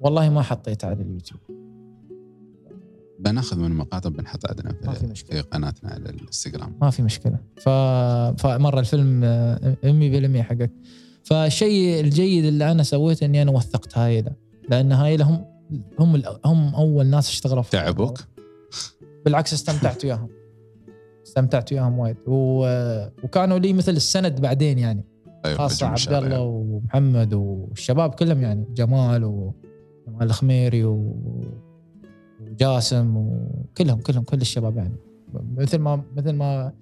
[0.00, 1.40] والله ما حطيته على اليوتيوب.
[3.20, 5.40] بناخذ من المقاطع بنحطها عندنا ما في في, مشكلة.
[5.42, 6.76] في قناتنا على الانستغرام.
[6.80, 7.38] ما في مشكلة.
[7.56, 7.68] ف...
[8.42, 10.70] فمرة الفيلم آه، 100% حقك.
[11.26, 14.32] فالشيء الجيد اللي أنا سويته إني أنا وثقت هايله
[14.68, 15.44] لأن هايله هم
[15.98, 18.18] هم هم أول ناس اشتغلوا في تعبوك؟
[19.24, 20.28] بالعكس استمتعت وياهم.
[21.26, 22.16] استمتعت وياهم وايد.
[22.26, 22.66] و...
[23.24, 25.04] وكانوا لي مثل السند بعدين يعني.
[25.44, 26.12] أيوه خاصة عبد.
[26.12, 28.66] الله ومحمد والشباب كلهم يعني.
[28.74, 31.16] جمال وجمال الخميري و...
[32.40, 34.96] وجاسم وكلهم كلهم كل الشباب يعني.
[35.56, 36.72] مثل ما مثل ما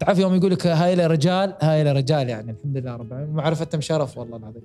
[0.00, 3.34] تعرف يوم يقول لك هاي له رجال هاي له رجال يعني الحمد لله رب العالمين.
[3.34, 4.62] معرفتهم شرف والله العظيم.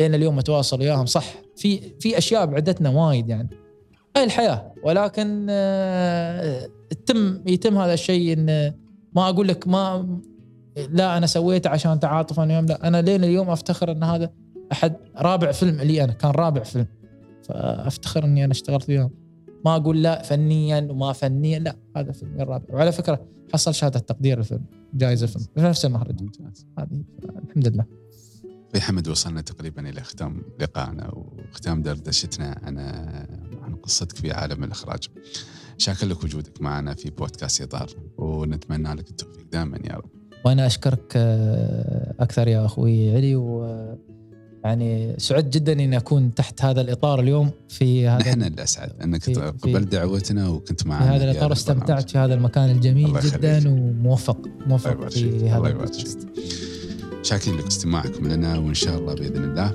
[0.00, 1.24] لين اليوم اتواصل وياهم صح.
[1.56, 3.48] في في أشياء بعدتنا وايد يعني.
[4.16, 4.72] هاي الحياة.
[4.84, 8.72] ولكن آه، يتم يتم هذا الشيء إن
[9.12, 10.18] ما أقول لك ما
[10.90, 12.88] لا أنا سويته عشان تعاطفا يوم لا.
[12.88, 14.30] أنا لين اليوم أفتخر إن هذا
[14.72, 16.86] أحد رابع فيلم لي أنا كان رابع فيلم.
[17.48, 19.10] فأفتخر إني أنا اشتغلت وياهم.
[19.64, 24.38] ما أقول لا فنيا وما فنيا لا هذا فيلمي الرابع وعلى فكرة حصل شهادة تقدير
[24.38, 24.64] الفيلم
[24.94, 25.46] جائزة الفيلم.
[25.54, 26.66] في نفس المهرجان ممتاز.
[26.78, 27.04] هذه
[27.48, 27.84] الحمد لله.
[28.72, 32.78] في حمد وصلنا تقريبا إلى ختام لقائنا وختام دردشتنا عن
[33.62, 35.08] عن قصتك في عالم الإخراج.
[35.78, 40.10] شاكر لك وجودك معنا في بودكاست إطار ونتمنى لك التوفيق دائما يا رب.
[40.44, 43.64] وأنا أشكرك آه، أكثر يا أخوي علي و
[44.64, 49.34] يعني سعدت جدا إني أكون تحت هذا الإطار اليوم في هذا نحن الاسعد انك في-
[49.34, 53.62] في- قبلت دعوتنا وكنت في معنا هذا الإطار واستمتعت في هذا المكان الجميل جدا.
[53.68, 55.08] وموفق موفق.
[55.08, 56.18] في هذا الله البودكاست.
[57.22, 59.72] شاكرين لك استماعكم لنا وإن شاء الله بإذن الله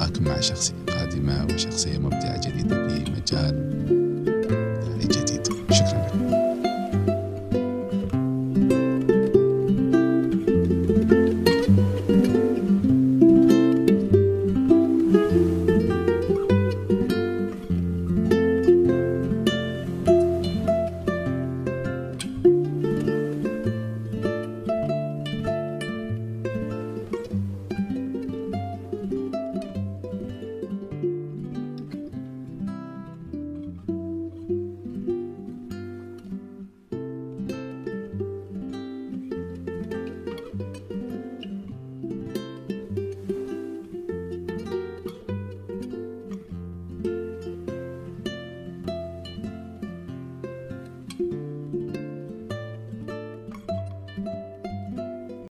[0.00, 3.70] اكون مع شخصية قادمة وشخصية مبدعة جديدة في مجال